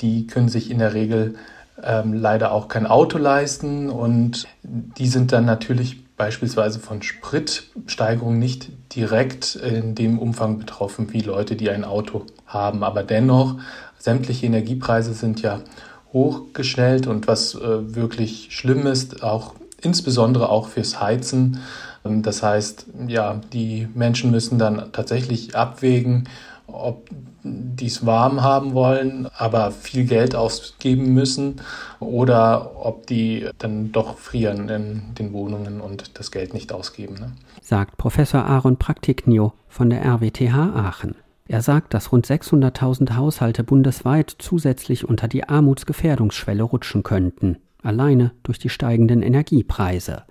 die 0.02 0.26
können 0.26 0.50
sich 0.50 0.70
in 0.70 0.78
der 0.78 0.92
Regel 0.92 1.37
ähm, 1.82 2.12
leider 2.12 2.52
auch 2.52 2.68
kein 2.68 2.87
Auto 2.87 3.16
leisten 3.18 3.88
und 3.88 4.46
die 4.62 5.09
sind 5.09 5.32
dann 5.32 5.46
natürlich 5.46 6.06
beispielsweise 6.16 6.81
von 6.81 7.02
Spritsteigerungen 7.02 8.38
nicht 8.38 8.70
direkt 8.94 9.57
in 9.57 9.94
dem 9.94 10.18
Umfang 10.18 10.59
betroffen 10.59 11.12
wie 11.12 11.20
Leute, 11.20 11.57
die 11.57 11.70
ein 11.70 11.85
Auto 11.85 12.24
haben. 12.46 12.83
Aber 12.83 13.02
dennoch, 13.02 13.57
sämtliche 13.98 14.46
Energiepreise 14.46 15.12
sind 15.12 15.42
ja 15.42 15.61
hochgestellt 16.12 17.07
und 17.07 17.26
was 17.29 17.55
äh, 17.55 17.94
wirklich 17.94 18.48
schlimm 18.50 18.87
ist, 18.87 19.22
auch 19.22 19.55
insbesondere 19.83 20.48
auch 20.48 20.68
fürs 20.68 21.00
Heizen. 21.00 21.61
Ähm, 22.05 22.22
das 22.22 22.42
heißt, 22.42 22.87
ja, 23.09 23.40
die 23.52 23.88
Menschen 23.94 24.31
müssen 24.31 24.59
dann 24.59 24.92
tatsächlich 24.92 25.55
abwägen, 25.55 26.29
ob 26.66 27.09
die 27.42 27.87
es 27.87 28.05
warm 28.05 28.42
haben 28.42 28.74
wollen, 28.74 29.29
aber 29.37 29.70
viel 29.70 30.05
Geld 30.05 30.35
ausgeben 30.35 31.14
müssen 31.14 31.61
oder 32.00 32.85
ob 32.85 33.07
die 33.07 33.48
dann 33.59 33.92
doch 33.92 34.18
frieren 34.18 34.68
in 34.68 35.14
den 35.18 35.33
Wohnungen 35.33 35.81
und 35.81 36.18
das 36.18 36.31
Geld 36.31 36.55
nicht 36.55 36.72
ausgeben. 36.72 37.14
Ne? 37.14 37.33
Sagt 37.62 37.96
Professor 37.96 38.44
Aaron 38.44 38.79
Praktiknio 38.79 39.52
von 39.68 39.90
der 39.90 40.05
RWTH 40.05 40.55
Aachen. 40.74 41.14
Er 41.48 41.62
sagt, 41.62 41.94
dass 41.94 42.11
rund 42.11 42.26
600.000 42.26 43.14
Haushalte 43.14 43.62
bundesweit 43.62 44.35
zusätzlich 44.38 45.09
unter 45.09 45.29
die 45.29 45.48
Armutsgefährdungsschwelle 45.48 46.64
rutschen 46.64 47.05
könnten, 47.05 47.59
alleine 47.83 48.33
durch 48.42 48.59
die 48.59 48.68
steigenden 48.68 49.22
Energiepreise. 49.22 50.24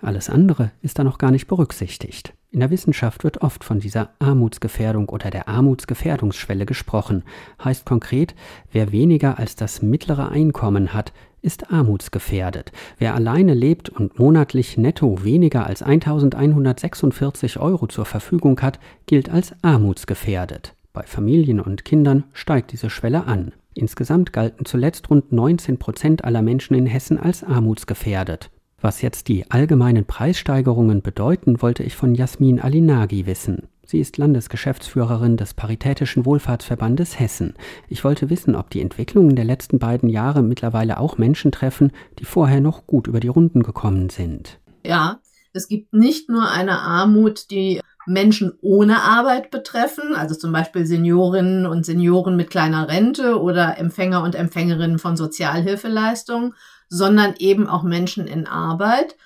Alles 0.00 0.30
andere 0.30 0.70
ist 0.80 0.98
da 0.98 1.04
noch 1.04 1.18
gar 1.18 1.30
nicht 1.30 1.46
berücksichtigt. 1.46 2.32
In 2.52 2.60
der 2.60 2.70
Wissenschaft 2.70 3.24
wird 3.24 3.40
oft 3.40 3.64
von 3.64 3.80
dieser 3.80 4.10
Armutsgefährdung 4.18 5.08
oder 5.08 5.30
der 5.30 5.48
Armutsgefährdungsschwelle 5.48 6.66
gesprochen. 6.66 7.22
Heißt 7.64 7.86
konkret, 7.86 8.34
wer 8.70 8.92
weniger 8.92 9.38
als 9.38 9.56
das 9.56 9.80
mittlere 9.80 10.28
Einkommen 10.28 10.92
hat, 10.92 11.14
ist 11.40 11.72
armutsgefährdet. 11.72 12.70
Wer 12.98 13.14
alleine 13.14 13.54
lebt 13.54 13.88
und 13.88 14.18
monatlich 14.18 14.76
netto 14.76 15.24
weniger 15.24 15.66
als 15.66 15.82
1146 15.82 17.58
Euro 17.58 17.86
zur 17.86 18.04
Verfügung 18.04 18.60
hat, 18.60 18.78
gilt 19.06 19.30
als 19.30 19.54
armutsgefährdet. 19.62 20.74
Bei 20.92 21.04
Familien 21.04 21.58
und 21.58 21.86
Kindern 21.86 22.24
steigt 22.34 22.72
diese 22.72 22.90
Schwelle 22.90 23.24
an. 23.24 23.52
Insgesamt 23.72 24.34
galten 24.34 24.66
zuletzt 24.66 25.08
rund 25.08 25.32
19 25.32 25.78
Prozent 25.78 26.24
aller 26.24 26.42
Menschen 26.42 26.74
in 26.74 26.84
Hessen 26.84 27.18
als 27.18 27.42
armutsgefährdet. 27.42 28.50
Was 28.82 29.00
jetzt 29.00 29.28
die 29.28 29.48
allgemeinen 29.48 30.04
Preissteigerungen 30.06 31.02
bedeuten, 31.02 31.62
wollte 31.62 31.84
ich 31.84 31.94
von 31.94 32.16
Jasmin 32.16 32.60
Alinagi 32.60 33.26
wissen. 33.26 33.68
Sie 33.86 34.00
ist 34.00 34.18
Landesgeschäftsführerin 34.18 35.36
des 35.36 35.54
Paritätischen 35.54 36.26
Wohlfahrtsverbandes 36.26 37.20
Hessen. 37.20 37.54
Ich 37.88 38.02
wollte 38.02 38.28
wissen, 38.28 38.56
ob 38.56 38.70
die 38.70 38.80
Entwicklungen 38.80 39.36
der 39.36 39.44
letzten 39.44 39.78
beiden 39.78 40.08
Jahre 40.08 40.42
mittlerweile 40.42 40.98
auch 40.98 41.16
Menschen 41.16 41.52
treffen, 41.52 41.92
die 42.18 42.24
vorher 42.24 42.60
noch 42.60 42.88
gut 42.88 43.06
über 43.06 43.20
die 43.20 43.28
Runden 43.28 43.62
gekommen 43.62 44.10
sind. 44.10 44.58
Ja, 44.84 45.20
es 45.52 45.68
gibt 45.68 45.92
nicht 45.92 46.28
nur 46.28 46.50
eine 46.50 46.80
Armut, 46.80 47.52
die 47.52 47.80
Menschen 48.06 48.52
ohne 48.62 49.02
Arbeit 49.02 49.52
betreffen, 49.52 50.16
also 50.16 50.34
zum 50.34 50.50
Beispiel 50.50 50.86
Seniorinnen 50.86 51.66
und 51.66 51.86
Senioren 51.86 52.34
mit 52.34 52.50
kleiner 52.50 52.88
Rente 52.88 53.40
oder 53.40 53.78
Empfänger 53.78 54.24
und 54.24 54.34
Empfängerinnen 54.34 54.98
von 54.98 55.16
Sozialhilfeleistungen, 55.16 56.54
sondern 56.92 57.34
eben 57.38 57.68
auch 57.68 57.84
Menschen 57.84 58.26
in 58.26 58.46
Arbeit 58.46 59.16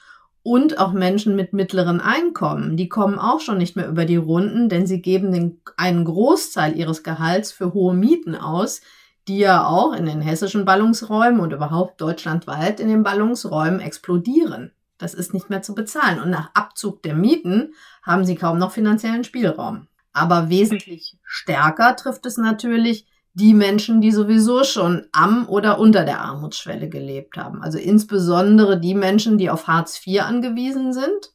und 0.45 0.79
auch 0.79 0.93
Menschen 0.93 1.35
mit 1.35 1.53
mittleren 1.53 2.01
Einkommen. 2.01 2.77
Die 2.77 2.89
kommen 2.89 3.19
auch 3.19 3.41
schon 3.41 3.59
nicht 3.59 3.75
mehr 3.75 3.89
über 3.89 4.05
die 4.05 4.15
Runden, 4.15 4.69
denn 4.69 4.87
sie 4.87 5.03
geben 5.03 5.33
den, 5.33 5.61
einen 5.77 6.05
Großteil 6.05 6.77
ihres 6.77 7.03
Gehalts 7.03 7.51
für 7.51 7.75
hohe 7.75 7.93
Mieten 7.93 8.37
aus, 8.37 8.83
die 9.27 9.39
ja 9.39 9.67
auch 9.67 9.95
in 9.95 10.07
den 10.07 10.21
hessischen 10.21 10.65
Ballungsräumen 10.65 11.41
und 11.41 11.53
überhaupt 11.53 12.01
deutschlandweit 12.01 12.79
in 12.79 12.87
den 12.87 13.03
Ballungsräumen 13.03 13.81
explodieren. 13.81 14.71
Das 14.97 15.13
ist 15.13 15.35
nicht 15.35 15.51
mehr 15.51 15.63
zu 15.63 15.75
bezahlen. 15.75 16.21
Und 16.21 16.31
nach 16.31 16.51
Abzug 16.55 17.03
der 17.03 17.17
Mieten 17.17 17.75
haben 18.05 18.25
sie 18.25 18.37
kaum 18.37 18.59
noch 18.59 18.71
finanziellen 18.71 19.25
Spielraum. 19.25 19.89
Aber 20.13 20.51
wesentlich 20.51 21.19
stärker 21.25 21.97
trifft 21.97 22.27
es 22.27 22.37
natürlich 22.37 23.09
die 23.39 23.53
Menschen, 23.53 24.01
die 24.01 24.13
sowieso 24.13 24.65
schon 24.65 25.09
am 25.13 25.47
oder 25.47 25.79
unter 25.79 26.05
der 26.05 26.23
Armutsschwelle 26.23 26.89
gelebt 26.89 27.37
haben. 27.37 27.63
Also 27.63 27.77
insbesondere 27.77 28.81
die 28.81 28.95
Menschen, 28.95 29.37
die 29.37 29.51
auf 29.51 29.67
Hartz 29.67 30.01
IV 30.07 30.23
angewiesen 30.23 30.95
sind. 30.95 31.33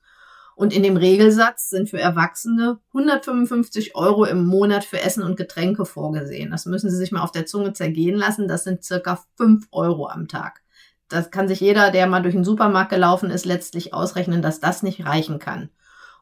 Und 0.55 0.73
in 0.73 0.81
dem 0.81 0.97
Regelsatz 0.97 1.69
sind 1.69 1.89
für 1.89 1.99
Erwachsene 1.99 2.79
155 2.87 3.95
Euro 3.95 4.25
im 4.25 4.45
Monat 4.45 4.83
für 4.83 4.99
Essen 4.99 5.21
und 5.21 5.37
Getränke 5.37 5.85
vorgesehen. 5.85 6.49
Das 6.49 6.65
müssen 6.65 6.89
Sie 6.89 6.97
sich 6.97 7.11
mal 7.11 7.21
auf 7.21 7.31
der 7.31 7.45
Zunge 7.45 7.73
zergehen 7.73 8.15
lassen. 8.15 8.47
Das 8.47 8.63
sind 8.63 8.83
circa 8.83 9.23
5 9.37 9.67
Euro 9.71 10.07
am 10.07 10.27
Tag. 10.27 10.61
Das 11.07 11.29
kann 11.29 11.47
sich 11.47 11.59
jeder, 11.59 11.91
der 11.91 12.07
mal 12.07 12.23
durch 12.23 12.33
den 12.33 12.43
Supermarkt 12.43 12.89
gelaufen 12.89 13.29
ist, 13.29 13.45
letztlich 13.45 13.93
ausrechnen, 13.93 14.41
dass 14.41 14.59
das 14.59 14.81
nicht 14.81 15.05
reichen 15.05 15.37
kann. 15.37 15.69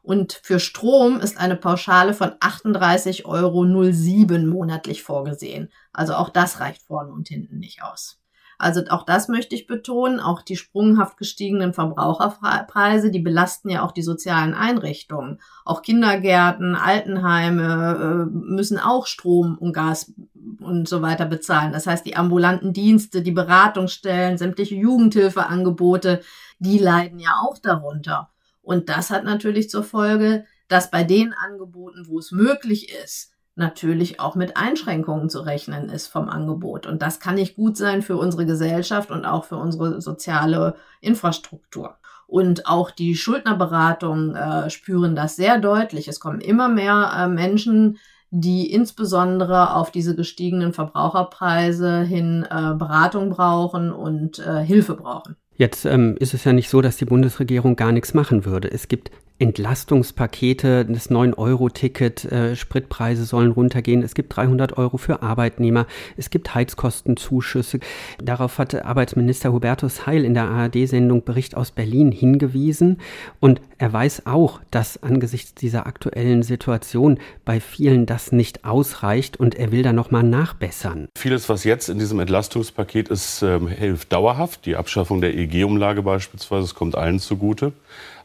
Und 0.02 0.40
für 0.42 0.60
Strom 0.60 1.20
ist 1.20 1.38
eine 1.38 1.56
Pauschale 1.56 2.14
von 2.14 2.30
38,07 2.30 3.24
Euro 3.24 3.64
monatlich 3.64 5.02
vorgesehen. 5.02 5.70
Also 5.92 6.14
auch 6.14 6.30
das 6.30 6.60
reicht 6.60 6.82
vorne 6.82 7.12
und 7.12 7.28
hinten 7.28 7.58
nicht 7.58 7.82
aus. 7.82 8.20
Also 8.60 8.82
auch 8.90 9.04
das 9.04 9.28
möchte 9.28 9.54
ich 9.54 9.66
betonen. 9.66 10.20
Auch 10.20 10.42
die 10.42 10.56
sprunghaft 10.56 11.16
gestiegenen 11.16 11.72
Verbraucherpreise, 11.72 13.10
die 13.10 13.20
belasten 13.20 13.70
ja 13.70 13.82
auch 13.82 13.92
die 13.92 14.02
sozialen 14.02 14.52
Einrichtungen. 14.52 15.40
Auch 15.64 15.80
Kindergärten, 15.80 16.76
Altenheime 16.76 18.26
äh, 18.28 18.30
müssen 18.30 18.78
auch 18.78 19.06
Strom 19.06 19.56
und 19.56 19.72
Gas 19.72 20.12
und 20.60 20.86
so 20.88 21.00
weiter 21.00 21.24
bezahlen. 21.24 21.72
Das 21.72 21.86
heißt, 21.86 22.04
die 22.04 22.16
ambulanten 22.16 22.74
Dienste, 22.74 23.22
die 23.22 23.32
Beratungsstellen, 23.32 24.36
sämtliche 24.36 24.74
Jugendhilfeangebote, 24.74 26.20
die 26.58 26.78
leiden 26.78 27.18
ja 27.18 27.40
auch 27.42 27.56
darunter. 27.56 28.28
Und 28.62 28.88
das 28.88 29.10
hat 29.10 29.24
natürlich 29.24 29.70
zur 29.70 29.82
Folge, 29.82 30.44
dass 30.68 30.90
bei 30.90 31.04
den 31.04 31.32
Angeboten, 31.32 32.06
wo 32.06 32.18
es 32.18 32.30
möglich 32.30 32.92
ist, 33.04 33.32
natürlich 33.56 34.20
auch 34.20 34.34
mit 34.34 34.56
Einschränkungen 34.56 35.28
zu 35.28 35.40
rechnen 35.40 35.88
ist 35.88 36.06
vom 36.06 36.28
Angebot. 36.28 36.86
Und 36.86 37.02
das 37.02 37.20
kann 37.20 37.34
nicht 37.34 37.56
gut 37.56 37.76
sein 37.76 38.02
für 38.02 38.16
unsere 38.16 38.46
Gesellschaft 38.46 39.10
und 39.10 39.24
auch 39.24 39.44
für 39.44 39.56
unsere 39.56 40.00
soziale 40.00 40.76
Infrastruktur. 41.00 41.96
Und 42.26 42.66
auch 42.66 42.90
die 42.92 43.16
Schuldnerberatungen 43.16 44.36
äh, 44.36 44.70
spüren 44.70 45.16
das 45.16 45.34
sehr 45.34 45.58
deutlich. 45.58 46.06
Es 46.06 46.20
kommen 46.20 46.40
immer 46.40 46.68
mehr 46.68 47.10
äh, 47.16 47.28
Menschen, 47.28 47.98
die 48.30 48.72
insbesondere 48.72 49.74
auf 49.74 49.90
diese 49.90 50.14
gestiegenen 50.14 50.72
Verbraucherpreise 50.72 52.02
hin 52.02 52.46
äh, 52.48 52.74
Beratung 52.74 53.30
brauchen 53.30 53.90
und 53.90 54.38
äh, 54.38 54.64
Hilfe 54.64 54.94
brauchen. 54.94 55.36
Jetzt 55.60 55.84
ähm, 55.84 56.16
ist 56.18 56.32
es 56.32 56.44
ja 56.44 56.54
nicht 56.54 56.70
so, 56.70 56.80
dass 56.80 56.96
die 56.96 57.04
Bundesregierung 57.04 57.76
gar 57.76 57.92
nichts 57.92 58.14
machen 58.14 58.46
würde. 58.46 58.70
Es 58.72 58.88
gibt 58.88 59.10
Entlastungspakete, 59.40 60.84
das 60.84 61.10
9-Euro-Ticket, 61.10 62.24
äh, 62.26 62.54
Spritpreise 62.56 63.24
sollen 63.24 63.52
runtergehen, 63.52 64.02
es 64.02 64.14
gibt 64.14 64.36
300 64.36 64.76
Euro 64.76 64.98
für 64.98 65.22
Arbeitnehmer, 65.22 65.86
es 66.18 66.28
gibt 66.28 66.54
Heizkostenzuschüsse. 66.54 67.80
Darauf 68.22 68.58
hatte 68.58 68.84
Arbeitsminister 68.84 69.52
Hubertus 69.52 70.06
Heil 70.06 70.24
in 70.24 70.34
der 70.34 70.44
ARD-Sendung 70.44 71.24
Bericht 71.24 71.56
aus 71.56 71.70
Berlin 71.70 72.12
hingewiesen 72.12 72.98
und 73.40 73.62
er 73.78 73.90
weiß 73.90 74.26
auch, 74.26 74.60
dass 74.70 75.02
angesichts 75.02 75.54
dieser 75.54 75.86
aktuellen 75.86 76.42
Situation 76.42 77.18
bei 77.46 77.60
vielen 77.60 78.04
das 78.04 78.32
nicht 78.32 78.66
ausreicht 78.66 79.38
und 79.38 79.54
er 79.54 79.72
will 79.72 79.82
da 79.82 79.94
nochmal 79.94 80.22
nachbessern. 80.22 81.08
Vieles, 81.16 81.48
was 81.48 81.64
jetzt 81.64 81.88
in 81.88 81.98
diesem 81.98 82.20
Entlastungspaket 82.20 83.08
ist, 83.08 83.42
äh, 83.42 83.58
hilft 83.58 84.12
dauerhaft. 84.12 84.66
Die 84.66 84.76
Abschaffung 84.76 85.22
der 85.22 85.34
EG-Umlage 85.34 86.02
beispielsweise, 86.02 86.64
es 86.64 86.74
kommt 86.74 86.94
allen 86.94 87.20
zugute. 87.20 87.72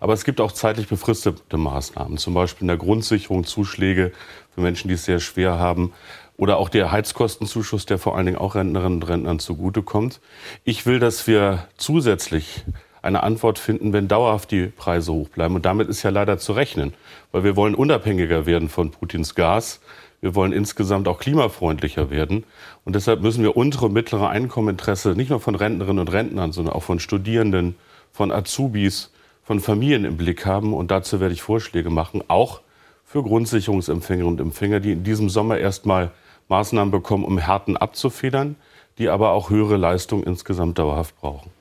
Aber 0.05 0.13
es 0.13 0.23
gibt 0.23 0.39
auch 0.39 0.51
zeitlich 0.51 0.87
befristete 0.87 1.57
Maßnahmen, 1.57 2.19
zum 2.19 2.35
Beispiel 2.35 2.65
in 2.65 2.67
der 2.67 2.77
Grundsicherung 2.77 3.43
Zuschläge 3.43 4.11
für 4.53 4.61
Menschen, 4.61 4.87
die 4.87 4.93
es 4.93 5.05
sehr 5.05 5.19
schwer 5.19 5.57
haben. 5.57 5.93
Oder 6.37 6.57
auch 6.57 6.69
der 6.69 6.91
Heizkostenzuschuss, 6.91 7.87
der 7.87 7.97
vor 7.97 8.15
allen 8.15 8.27
Dingen 8.27 8.37
auch 8.37 8.53
Rentnerinnen 8.53 9.01
und 9.01 9.09
Rentnern 9.09 9.39
zugutekommt. 9.39 10.21
Ich 10.63 10.85
will, 10.85 10.99
dass 10.99 11.25
wir 11.25 11.67
zusätzlich 11.77 12.65
eine 13.01 13.23
Antwort 13.23 13.57
finden, 13.57 13.93
wenn 13.93 14.07
dauerhaft 14.07 14.51
die 14.51 14.67
Preise 14.67 15.11
hoch 15.11 15.29
bleiben. 15.29 15.55
Und 15.55 15.65
damit 15.65 15.89
ist 15.89 16.03
ja 16.03 16.11
leider 16.11 16.37
zu 16.37 16.53
rechnen, 16.53 16.93
weil 17.31 17.43
wir 17.43 17.55
wollen 17.55 17.73
unabhängiger 17.73 18.45
werden 18.45 18.69
von 18.69 18.91
Putins 18.91 19.33
Gas. 19.33 19.81
Wir 20.21 20.35
wollen 20.35 20.53
insgesamt 20.53 21.07
auch 21.07 21.17
klimafreundlicher 21.17 22.11
werden. 22.11 22.43
Und 22.83 22.95
deshalb 22.95 23.23
müssen 23.23 23.41
wir 23.41 23.57
untere 23.57 23.87
und 23.87 23.93
mittlere 23.93 24.29
Einkommeninteresse 24.29 25.15
nicht 25.15 25.31
nur 25.31 25.39
von 25.39 25.55
Rentnerinnen 25.55 26.01
und 26.01 26.13
Rentnern, 26.13 26.51
sondern 26.51 26.75
auch 26.75 26.83
von 26.83 26.99
Studierenden, 26.99 27.73
von 28.11 28.31
Azubis, 28.31 29.09
von 29.45 29.61
Familien 29.61 30.03
im 30.03 30.17
Blick 30.17 30.45
haben. 30.45 30.73
Und 30.73 30.91
dazu 30.91 31.21
werde 31.21 31.33
ich 31.33 31.41
Vorschläge 31.41 31.89
machen, 31.89 32.23
auch 32.27 32.61
für 33.05 33.23
Grundsicherungsempfängerinnen 33.23 34.33
und 34.33 34.41
Empfänger, 34.41 34.81
die 34.81 34.91
in 34.91 35.03
diesem 35.03 35.29
Sommer 35.29 35.57
erstmal 35.57 36.11
Maßnahmen 36.49 36.91
bekommen, 36.91 37.23
um 37.23 37.37
Härten 37.37 37.77
abzufedern, 37.77 38.57
die 38.97 39.07
aber 39.07 39.31
auch 39.31 39.49
höhere 39.49 39.77
Leistung 39.77 40.23
insgesamt 40.23 40.79
dauerhaft 40.79 41.15
brauchen. 41.17 41.51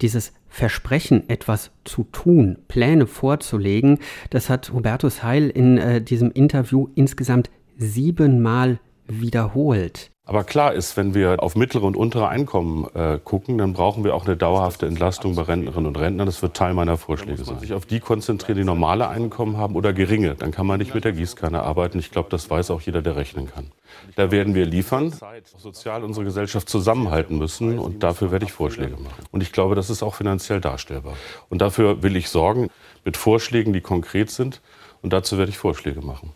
Dieses 0.00 0.32
Versprechen, 0.48 1.28
etwas 1.28 1.70
zu 1.84 2.04
tun, 2.12 2.58
Pläne 2.68 3.06
vorzulegen, 3.06 3.98
das 4.30 4.50
hat 4.50 4.70
Hubertus 4.70 5.22
Heil 5.22 5.48
in 5.48 5.78
äh, 5.78 6.02
diesem 6.02 6.30
Interview 6.30 6.88
insgesamt 6.94 7.50
siebenmal 7.78 8.78
wiederholt. 9.06 10.11
Aber 10.24 10.44
klar 10.44 10.72
ist, 10.72 10.96
wenn 10.96 11.14
wir 11.14 11.42
auf 11.42 11.56
mittlere 11.56 11.82
und 11.82 11.96
untere 11.96 12.28
Einkommen 12.28 12.86
äh, 12.94 13.18
gucken, 13.22 13.58
dann 13.58 13.72
brauchen 13.72 14.04
wir 14.04 14.14
auch 14.14 14.24
eine 14.24 14.36
dauerhafte 14.36 14.86
Entlastung 14.86 15.34
bei 15.34 15.42
Rentnerinnen 15.42 15.88
und 15.88 15.98
Rentnern. 15.98 16.26
Das 16.26 16.42
wird 16.42 16.56
Teil 16.56 16.74
meiner 16.74 16.96
Vorschläge 16.96 17.44
sein. 17.44 17.54
Man 17.54 17.60
sich 17.60 17.74
auf 17.74 17.86
die 17.86 17.98
konzentrieren, 17.98 18.56
die 18.56 18.64
normale 18.64 19.08
Einkommen 19.08 19.56
haben 19.56 19.74
oder 19.74 19.92
geringe. 19.92 20.36
Dann 20.36 20.52
kann 20.52 20.64
man 20.64 20.78
nicht 20.78 20.94
mit 20.94 21.04
der 21.04 21.12
Gießkanne 21.12 21.60
arbeiten. 21.60 21.98
Ich 21.98 22.12
glaube, 22.12 22.28
das 22.30 22.48
weiß 22.48 22.70
auch 22.70 22.80
jeder, 22.82 23.02
der 23.02 23.16
rechnen 23.16 23.48
kann. 23.48 23.72
Da 24.14 24.30
werden 24.30 24.54
wir 24.54 24.64
liefern, 24.64 25.12
sozial 25.58 26.04
unsere 26.04 26.24
Gesellschaft 26.24 26.68
zusammenhalten 26.68 27.36
müssen 27.36 27.80
und 27.80 28.04
dafür 28.04 28.30
werde 28.30 28.44
ich 28.44 28.52
Vorschläge 28.52 28.96
machen. 28.96 29.24
Und 29.32 29.42
ich 29.42 29.50
glaube, 29.50 29.74
das 29.74 29.90
ist 29.90 30.04
auch 30.04 30.14
finanziell 30.14 30.60
darstellbar. 30.60 31.14
Und 31.48 31.60
dafür 31.62 32.04
will 32.04 32.14
ich 32.14 32.28
sorgen 32.28 32.70
mit 33.04 33.16
Vorschlägen, 33.16 33.72
die 33.72 33.80
konkret 33.80 34.30
sind. 34.30 34.60
Und 35.02 35.12
dazu 35.12 35.36
werde 35.36 35.50
ich 35.50 35.58
Vorschläge 35.58 36.00
machen. 36.00 36.32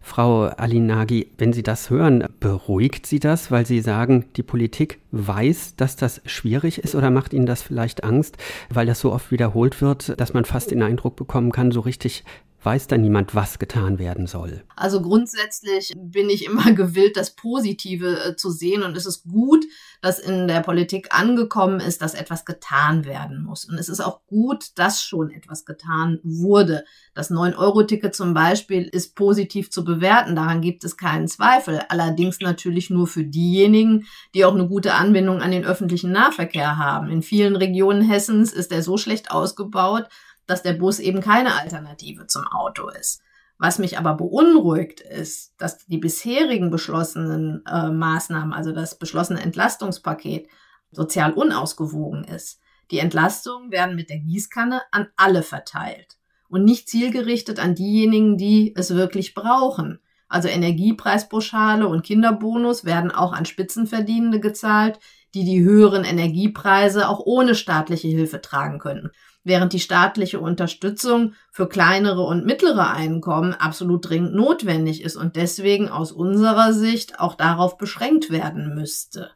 Frau 0.00 0.44
Alinagi, 0.46 1.28
wenn 1.38 1.52
Sie 1.52 1.62
das 1.62 1.88
hören, 1.88 2.24
beruhigt 2.40 3.06
Sie 3.06 3.20
das, 3.20 3.50
weil 3.50 3.64
Sie 3.64 3.80
sagen, 3.80 4.24
die 4.36 4.42
Politik 4.42 4.98
weiß, 5.12 5.76
dass 5.76 5.94
das 5.94 6.20
schwierig 6.26 6.78
ist 6.78 6.96
oder 6.96 7.10
macht 7.10 7.32
Ihnen 7.32 7.46
das 7.46 7.62
vielleicht 7.62 8.02
Angst, 8.02 8.36
weil 8.70 8.86
das 8.86 9.00
so 9.00 9.12
oft 9.12 9.30
wiederholt 9.30 9.80
wird, 9.80 10.18
dass 10.20 10.34
man 10.34 10.44
fast 10.44 10.72
den 10.72 10.82
Eindruck 10.82 11.14
bekommen 11.14 11.52
kann, 11.52 11.70
so 11.70 11.80
richtig 11.80 12.24
weiß 12.62 12.88
da 12.88 12.96
niemand, 12.96 13.34
was 13.34 13.58
getan 13.58 13.98
werden 13.98 14.26
soll. 14.26 14.64
Also 14.74 15.00
grundsätzlich 15.00 15.92
bin 15.96 16.28
ich 16.28 16.44
immer 16.44 16.72
gewillt, 16.74 17.16
das 17.16 17.34
Positive 17.34 18.24
äh, 18.24 18.36
zu 18.36 18.50
sehen 18.50 18.82
und 18.82 18.96
es 18.96 19.06
ist 19.06 19.24
gut, 19.24 19.64
dass 20.00 20.18
in 20.18 20.48
der 20.48 20.60
Politik 20.60 21.08
angekommen 21.10 21.80
ist, 21.80 22.02
dass 22.02 22.14
etwas 22.14 22.44
getan 22.44 23.04
werden 23.04 23.42
muss. 23.42 23.64
Und 23.64 23.78
es 23.78 23.88
ist 23.88 24.00
auch 24.00 24.20
gut, 24.26 24.66
dass 24.76 25.02
schon 25.02 25.30
etwas 25.30 25.64
getan 25.64 26.20
wurde. 26.22 26.84
Das 27.14 27.30
9-Euro-Ticket 27.30 28.14
zum 28.14 28.34
Beispiel 28.34 28.84
ist 28.84 29.16
positiv 29.16 29.70
zu 29.70 29.84
bewerten, 29.84 30.36
daran 30.36 30.60
gibt 30.60 30.84
es 30.84 30.96
keinen 30.96 31.26
Zweifel. 31.26 31.80
Allerdings 31.88 32.40
natürlich 32.40 32.90
nur 32.90 33.06
für 33.06 33.24
diejenigen, 33.24 34.06
die 34.34 34.44
auch 34.44 34.54
eine 34.54 34.68
gute 34.68 34.94
Anbindung 34.94 35.42
an 35.42 35.50
den 35.50 35.64
öffentlichen 35.64 36.12
Nahverkehr 36.12 36.76
haben. 36.76 37.10
In 37.10 37.22
vielen 37.22 37.56
Regionen 37.56 38.02
Hessens 38.02 38.52
ist 38.52 38.70
er 38.70 38.82
so 38.82 38.96
schlecht 38.96 39.30
ausgebaut, 39.30 40.08
dass 40.48 40.62
der 40.62 40.72
Bus 40.72 40.98
eben 40.98 41.20
keine 41.20 41.54
Alternative 41.54 42.26
zum 42.26 42.46
Auto 42.48 42.88
ist. 42.88 43.20
Was 43.58 43.78
mich 43.78 43.98
aber 43.98 44.14
beunruhigt 44.14 45.00
ist, 45.00 45.52
dass 45.58 45.84
die 45.86 45.98
bisherigen 45.98 46.70
beschlossenen 46.70 47.64
äh, 47.66 47.90
Maßnahmen, 47.90 48.52
also 48.52 48.72
das 48.72 48.98
beschlossene 48.98 49.42
Entlastungspaket, 49.42 50.48
sozial 50.90 51.32
unausgewogen 51.32 52.24
ist. 52.24 52.60
Die 52.90 52.98
Entlastungen 52.98 53.70
werden 53.70 53.94
mit 53.94 54.08
der 54.08 54.20
Gießkanne 54.20 54.80
an 54.90 55.08
alle 55.16 55.42
verteilt 55.42 56.16
und 56.48 56.64
nicht 56.64 56.88
zielgerichtet 56.88 57.58
an 57.58 57.74
diejenigen, 57.74 58.38
die 58.38 58.74
es 58.74 58.94
wirklich 58.94 59.34
brauchen. 59.34 59.98
Also 60.28 60.48
Energiepreispauschale 60.48 61.86
und 61.86 62.04
Kinderbonus 62.04 62.84
werden 62.84 63.10
auch 63.10 63.32
an 63.32 63.44
Spitzenverdienende 63.44 64.40
gezahlt, 64.40 64.98
die 65.34 65.44
die 65.44 65.62
höheren 65.62 66.04
Energiepreise 66.04 67.08
auch 67.08 67.20
ohne 67.20 67.54
staatliche 67.54 68.08
Hilfe 68.08 68.40
tragen 68.40 68.78
könnten 68.78 69.10
während 69.44 69.72
die 69.72 69.80
staatliche 69.80 70.40
Unterstützung 70.40 71.34
für 71.50 71.68
kleinere 71.68 72.22
und 72.22 72.44
mittlere 72.44 72.90
Einkommen 72.90 73.54
absolut 73.54 74.08
dringend 74.08 74.34
notwendig 74.34 75.02
ist 75.02 75.16
und 75.16 75.36
deswegen 75.36 75.88
aus 75.88 76.12
unserer 76.12 76.72
Sicht 76.72 77.20
auch 77.20 77.34
darauf 77.34 77.78
beschränkt 77.78 78.30
werden 78.30 78.74
müsste. 78.74 79.30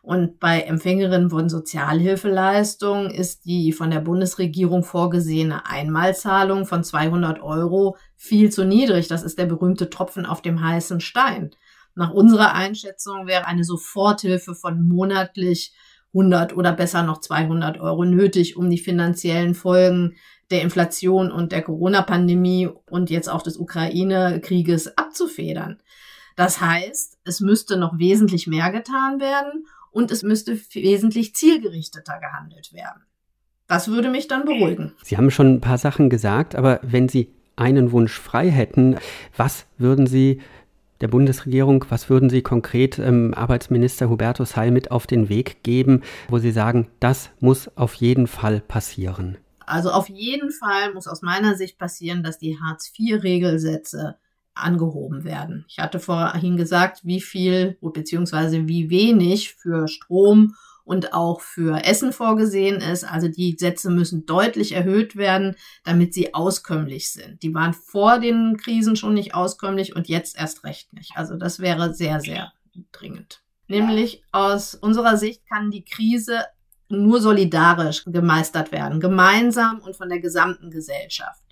Und 0.00 0.38
bei 0.40 0.60
Empfängerinnen 0.60 1.28
von 1.28 1.48
Sozialhilfeleistungen 1.48 3.10
ist 3.10 3.44
die 3.44 3.72
von 3.72 3.90
der 3.90 4.00
Bundesregierung 4.00 4.82
vorgesehene 4.82 5.66
Einmalzahlung 5.66 6.64
von 6.64 6.84
200 6.84 7.42
Euro 7.42 7.96
viel 8.16 8.50
zu 8.50 8.64
niedrig. 8.64 9.08
Das 9.08 9.22
ist 9.22 9.38
der 9.38 9.46
berühmte 9.46 9.90
Tropfen 9.90 10.24
auf 10.24 10.40
dem 10.40 10.62
heißen 10.62 11.00
Stein. 11.00 11.50
Nach 11.94 12.10
unserer 12.10 12.54
Einschätzung 12.54 13.26
wäre 13.26 13.46
eine 13.46 13.64
Soforthilfe 13.64 14.54
von 14.54 14.86
monatlich 14.86 15.74
100 16.14 16.56
oder 16.56 16.72
besser 16.72 17.02
noch 17.02 17.20
200 17.20 17.80
Euro 17.80 18.04
nötig, 18.04 18.56
um 18.56 18.70
die 18.70 18.78
finanziellen 18.78 19.54
Folgen 19.54 20.16
der 20.50 20.62
Inflation 20.62 21.30
und 21.30 21.52
der 21.52 21.62
Corona-Pandemie 21.62 22.68
und 22.90 23.10
jetzt 23.10 23.28
auch 23.28 23.42
des 23.42 23.58
Ukraine-Krieges 23.58 24.96
abzufedern. 24.96 25.78
Das 26.36 26.60
heißt, 26.60 27.18
es 27.24 27.40
müsste 27.40 27.76
noch 27.76 27.98
wesentlich 27.98 28.46
mehr 28.46 28.70
getan 28.70 29.20
werden 29.20 29.66
und 29.90 30.10
es 30.10 30.22
müsste 30.22 30.56
wesentlich 30.72 31.34
zielgerichteter 31.34 32.18
gehandelt 32.20 32.72
werden. 32.72 33.02
Das 33.66 33.88
würde 33.88 34.08
mich 34.08 34.28
dann 34.28 34.46
beruhigen. 34.46 34.94
Sie 35.02 35.16
haben 35.16 35.30
schon 35.30 35.54
ein 35.54 35.60
paar 35.60 35.76
Sachen 35.76 36.08
gesagt, 36.08 36.54
aber 36.54 36.80
wenn 36.82 37.08
Sie 37.08 37.34
einen 37.56 37.92
Wunsch 37.92 38.18
frei 38.18 38.50
hätten, 38.50 38.96
was 39.36 39.66
würden 39.76 40.06
Sie 40.06 40.40
der 41.00 41.08
Bundesregierung. 41.08 41.84
Was 41.88 42.10
würden 42.10 42.30
Sie 42.30 42.42
konkret 42.42 42.98
ähm, 42.98 43.34
Arbeitsminister 43.34 44.08
Hubertus 44.08 44.56
Heil 44.56 44.70
mit 44.70 44.90
auf 44.90 45.06
den 45.06 45.28
Weg 45.28 45.62
geben, 45.62 46.02
wo 46.28 46.38
Sie 46.38 46.52
sagen, 46.52 46.88
das 47.00 47.30
muss 47.40 47.70
auf 47.76 47.94
jeden 47.94 48.26
Fall 48.26 48.60
passieren? 48.60 49.38
Also 49.66 49.90
auf 49.90 50.08
jeden 50.08 50.50
Fall 50.50 50.94
muss 50.94 51.06
aus 51.06 51.22
meiner 51.22 51.54
Sicht 51.54 51.78
passieren, 51.78 52.22
dass 52.22 52.38
die 52.38 52.58
Hartz-IV-Regelsätze 52.58 54.16
angehoben 54.54 55.24
werden. 55.24 55.64
Ich 55.68 55.78
hatte 55.78 56.00
vorhin 56.00 56.56
gesagt, 56.56 57.04
wie 57.04 57.20
viel 57.20 57.76
bzw. 57.80 58.66
wie 58.66 58.90
wenig 58.90 59.54
für 59.54 59.86
Strom 59.88 60.54
und 60.88 61.12
auch 61.12 61.42
für 61.42 61.84
Essen 61.84 62.14
vorgesehen 62.14 62.80
ist. 62.80 63.04
Also 63.04 63.28
die 63.28 63.56
Sätze 63.58 63.90
müssen 63.90 64.24
deutlich 64.24 64.72
erhöht 64.72 65.16
werden, 65.16 65.54
damit 65.84 66.14
sie 66.14 66.32
auskömmlich 66.32 67.12
sind. 67.12 67.42
Die 67.42 67.52
waren 67.52 67.74
vor 67.74 68.18
den 68.20 68.56
Krisen 68.56 68.96
schon 68.96 69.12
nicht 69.12 69.34
auskömmlich 69.34 69.94
und 69.94 70.08
jetzt 70.08 70.38
erst 70.38 70.64
recht 70.64 70.94
nicht. 70.94 71.12
Also 71.14 71.36
das 71.36 71.60
wäre 71.60 71.92
sehr, 71.92 72.20
sehr 72.20 72.54
dringend. 72.90 73.42
Nämlich 73.66 74.22
aus 74.32 74.74
unserer 74.74 75.18
Sicht 75.18 75.46
kann 75.46 75.70
die 75.70 75.84
Krise 75.84 76.46
nur 76.88 77.20
solidarisch 77.20 78.04
gemeistert 78.06 78.72
werden, 78.72 78.98
gemeinsam 78.98 79.80
und 79.80 79.94
von 79.94 80.08
der 80.08 80.20
gesamten 80.20 80.70
Gesellschaft. 80.70 81.44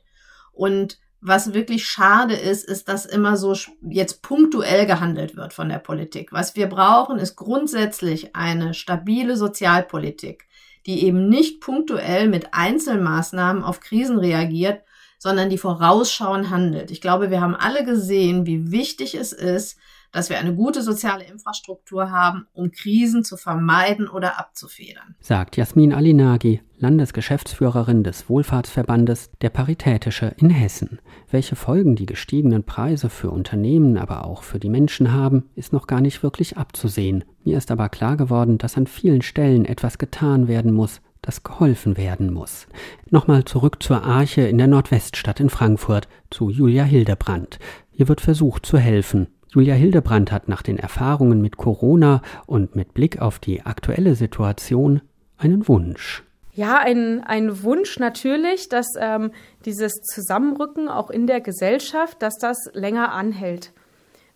Und 0.52 0.98
was 1.26 1.54
wirklich 1.54 1.88
schade 1.88 2.34
ist, 2.34 2.64
ist, 2.64 2.88
dass 2.88 3.04
immer 3.04 3.36
so 3.36 3.52
jetzt 3.82 4.22
punktuell 4.22 4.86
gehandelt 4.86 5.36
wird 5.36 5.52
von 5.52 5.68
der 5.68 5.80
Politik. 5.80 6.32
Was 6.32 6.54
wir 6.54 6.68
brauchen, 6.68 7.18
ist 7.18 7.34
grundsätzlich 7.34 8.36
eine 8.36 8.74
stabile 8.74 9.36
Sozialpolitik, 9.36 10.46
die 10.86 11.04
eben 11.04 11.28
nicht 11.28 11.60
punktuell 11.60 12.28
mit 12.28 12.54
Einzelmaßnahmen 12.54 13.64
auf 13.64 13.80
Krisen 13.80 14.20
reagiert, 14.20 14.82
sondern 15.18 15.50
die 15.50 15.58
vorausschauend 15.58 16.50
handelt. 16.50 16.92
Ich 16.92 17.00
glaube, 17.00 17.28
wir 17.32 17.40
haben 17.40 17.56
alle 17.56 17.84
gesehen, 17.84 18.46
wie 18.46 18.70
wichtig 18.70 19.16
es 19.16 19.32
ist, 19.32 19.78
dass 20.16 20.30
wir 20.30 20.38
eine 20.38 20.54
gute 20.54 20.80
soziale 20.80 21.24
Infrastruktur 21.24 22.10
haben, 22.10 22.46
um 22.54 22.70
Krisen 22.70 23.22
zu 23.22 23.36
vermeiden 23.36 24.08
oder 24.08 24.38
abzufedern. 24.38 25.14
Sagt 25.20 25.58
Jasmin 25.58 25.92
Alinagi, 25.92 26.62
Landesgeschäftsführerin 26.78 28.02
des 28.02 28.26
Wohlfahrtsverbandes 28.30 29.30
Der 29.42 29.50
Paritätische 29.50 30.34
in 30.38 30.48
Hessen. 30.48 31.00
Welche 31.30 31.54
Folgen 31.54 31.96
die 31.96 32.06
gestiegenen 32.06 32.64
Preise 32.64 33.10
für 33.10 33.30
Unternehmen, 33.30 33.98
aber 33.98 34.24
auch 34.24 34.42
für 34.42 34.58
die 34.58 34.70
Menschen 34.70 35.12
haben, 35.12 35.50
ist 35.54 35.74
noch 35.74 35.86
gar 35.86 36.00
nicht 36.00 36.22
wirklich 36.22 36.56
abzusehen. 36.56 37.24
Mir 37.44 37.58
ist 37.58 37.70
aber 37.70 37.90
klar 37.90 38.16
geworden, 38.16 38.56
dass 38.56 38.78
an 38.78 38.86
vielen 38.86 39.20
Stellen 39.20 39.66
etwas 39.66 39.98
getan 39.98 40.48
werden 40.48 40.72
muss, 40.72 41.02
dass 41.20 41.42
geholfen 41.42 41.98
werden 41.98 42.32
muss. 42.32 42.68
Nochmal 43.10 43.44
zurück 43.44 43.82
zur 43.82 44.02
Arche 44.02 44.42
in 44.42 44.56
der 44.56 44.66
Nordweststadt 44.66 45.40
in 45.40 45.50
Frankfurt, 45.50 46.08
zu 46.30 46.48
Julia 46.48 46.84
Hildebrand. 46.84 47.58
Hier 47.90 48.08
wird 48.08 48.22
versucht 48.22 48.64
zu 48.64 48.78
helfen. 48.78 49.28
Julia 49.52 49.74
Hildebrand 49.74 50.32
hat 50.32 50.48
nach 50.48 50.62
den 50.62 50.78
Erfahrungen 50.78 51.40
mit 51.40 51.56
Corona 51.56 52.22
und 52.46 52.76
mit 52.76 52.94
Blick 52.94 53.20
auf 53.20 53.38
die 53.38 53.62
aktuelle 53.62 54.14
Situation 54.14 55.00
einen 55.38 55.68
Wunsch. 55.68 56.24
Ja, 56.52 56.78
ein, 56.78 57.22
ein 57.22 57.62
Wunsch 57.62 57.98
natürlich, 57.98 58.70
dass 58.70 58.86
ähm, 58.98 59.30
dieses 59.66 59.92
Zusammenrücken 59.92 60.88
auch 60.88 61.10
in 61.10 61.26
der 61.26 61.42
Gesellschaft, 61.42 62.22
dass 62.22 62.38
das 62.38 62.56
länger 62.72 63.12
anhält. 63.12 63.72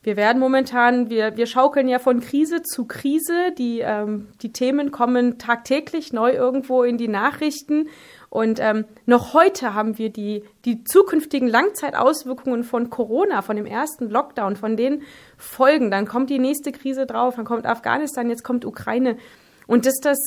Wir 0.02 0.16
werden 0.16 0.38
momentan, 0.38 1.10
wir, 1.10 1.36
wir 1.36 1.46
schaukeln 1.46 1.86
ja 1.86 1.98
von 1.98 2.20
Krise 2.20 2.62
zu 2.62 2.86
Krise. 2.86 3.52
Die, 3.58 3.80
ähm, 3.80 4.28
die 4.40 4.52
Themen 4.52 4.92
kommen 4.92 5.38
tagtäglich 5.38 6.12
neu 6.12 6.32
irgendwo 6.32 6.82
in 6.82 6.96
die 6.96 7.08
Nachrichten. 7.08 7.88
Und 8.30 8.60
ähm, 8.60 8.84
noch 9.06 9.34
heute 9.34 9.74
haben 9.74 9.98
wir 9.98 10.10
die, 10.10 10.44
die 10.64 10.84
zukünftigen 10.84 11.48
Langzeitauswirkungen 11.48 12.62
von 12.62 12.88
Corona, 12.88 13.42
von 13.42 13.56
dem 13.56 13.66
ersten 13.66 14.08
Lockdown, 14.08 14.54
von 14.54 14.76
den 14.76 15.02
Folgen. 15.36 15.90
Dann 15.90 16.06
kommt 16.06 16.30
die 16.30 16.38
nächste 16.38 16.70
Krise 16.70 17.06
drauf, 17.06 17.34
dann 17.34 17.44
kommt 17.44 17.66
Afghanistan, 17.66 18.30
jetzt 18.30 18.44
kommt 18.44 18.64
Ukraine. 18.64 19.18
Und 19.66 19.84
dass 19.84 19.98
das 20.00 20.18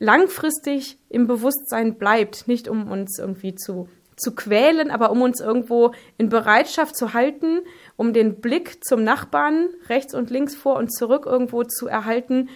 langfristig 0.00 0.98
im 1.08 1.28
Bewusstsein 1.28 1.96
bleibt, 1.96 2.48
nicht 2.48 2.66
um 2.68 2.90
uns 2.90 3.18
irgendwie 3.18 3.54
zu 3.54 3.88
zu 4.18 4.34
quälen, 4.34 4.90
aber 4.90 5.10
um 5.12 5.22
uns 5.22 5.40
irgendwo 5.40 5.92
in 6.16 6.28
Bereitschaft 6.28 6.96
zu 6.96 7.14
halten, 7.14 7.60
um 7.96 8.12
den 8.12 8.40
Blick 8.40 8.84
zum 8.84 9.04
Nachbarn 9.04 9.68
rechts 9.88 10.12
und 10.12 10.30
links 10.30 10.56
vor 10.56 10.76
und 10.76 10.92
zurück 10.92 11.24
irgendwo 11.24 11.62
zu 11.62 11.86
erhalten, 11.86 12.48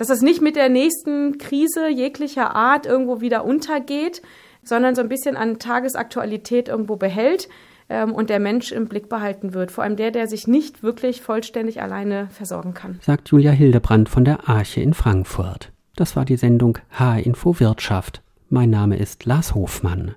dass 0.00 0.08
es 0.08 0.22
nicht 0.22 0.40
mit 0.40 0.56
der 0.56 0.70
nächsten 0.70 1.36
Krise 1.36 1.90
jeglicher 1.90 2.56
Art 2.56 2.86
irgendwo 2.86 3.20
wieder 3.20 3.44
untergeht, 3.44 4.22
sondern 4.62 4.94
so 4.94 5.02
ein 5.02 5.10
bisschen 5.10 5.36
an 5.36 5.58
Tagesaktualität 5.58 6.68
irgendwo 6.68 6.96
behält 6.96 7.50
ähm, 7.90 8.14
und 8.14 8.30
der 8.30 8.40
Mensch 8.40 8.72
im 8.72 8.88
Blick 8.88 9.10
behalten 9.10 9.52
wird. 9.52 9.70
Vor 9.70 9.84
allem 9.84 9.96
der, 9.96 10.10
der 10.10 10.26
sich 10.26 10.48
nicht 10.48 10.82
wirklich 10.82 11.20
vollständig 11.20 11.82
alleine 11.82 12.28
versorgen 12.30 12.72
kann. 12.72 12.98
Sagt 13.02 13.28
Julia 13.28 13.50
Hildebrand 13.50 14.08
von 14.08 14.24
der 14.24 14.48
Arche 14.48 14.80
in 14.80 14.94
Frankfurt. 14.94 15.70
Das 15.96 16.16
war 16.16 16.24
die 16.24 16.38
Sendung 16.38 16.78
H-Info 16.98 17.60
Wirtschaft. 17.60 18.22
Mein 18.48 18.70
Name 18.70 18.96
ist 18.96 19.26
Lars 19.26 19.54
Hofmann. 19.54 20.14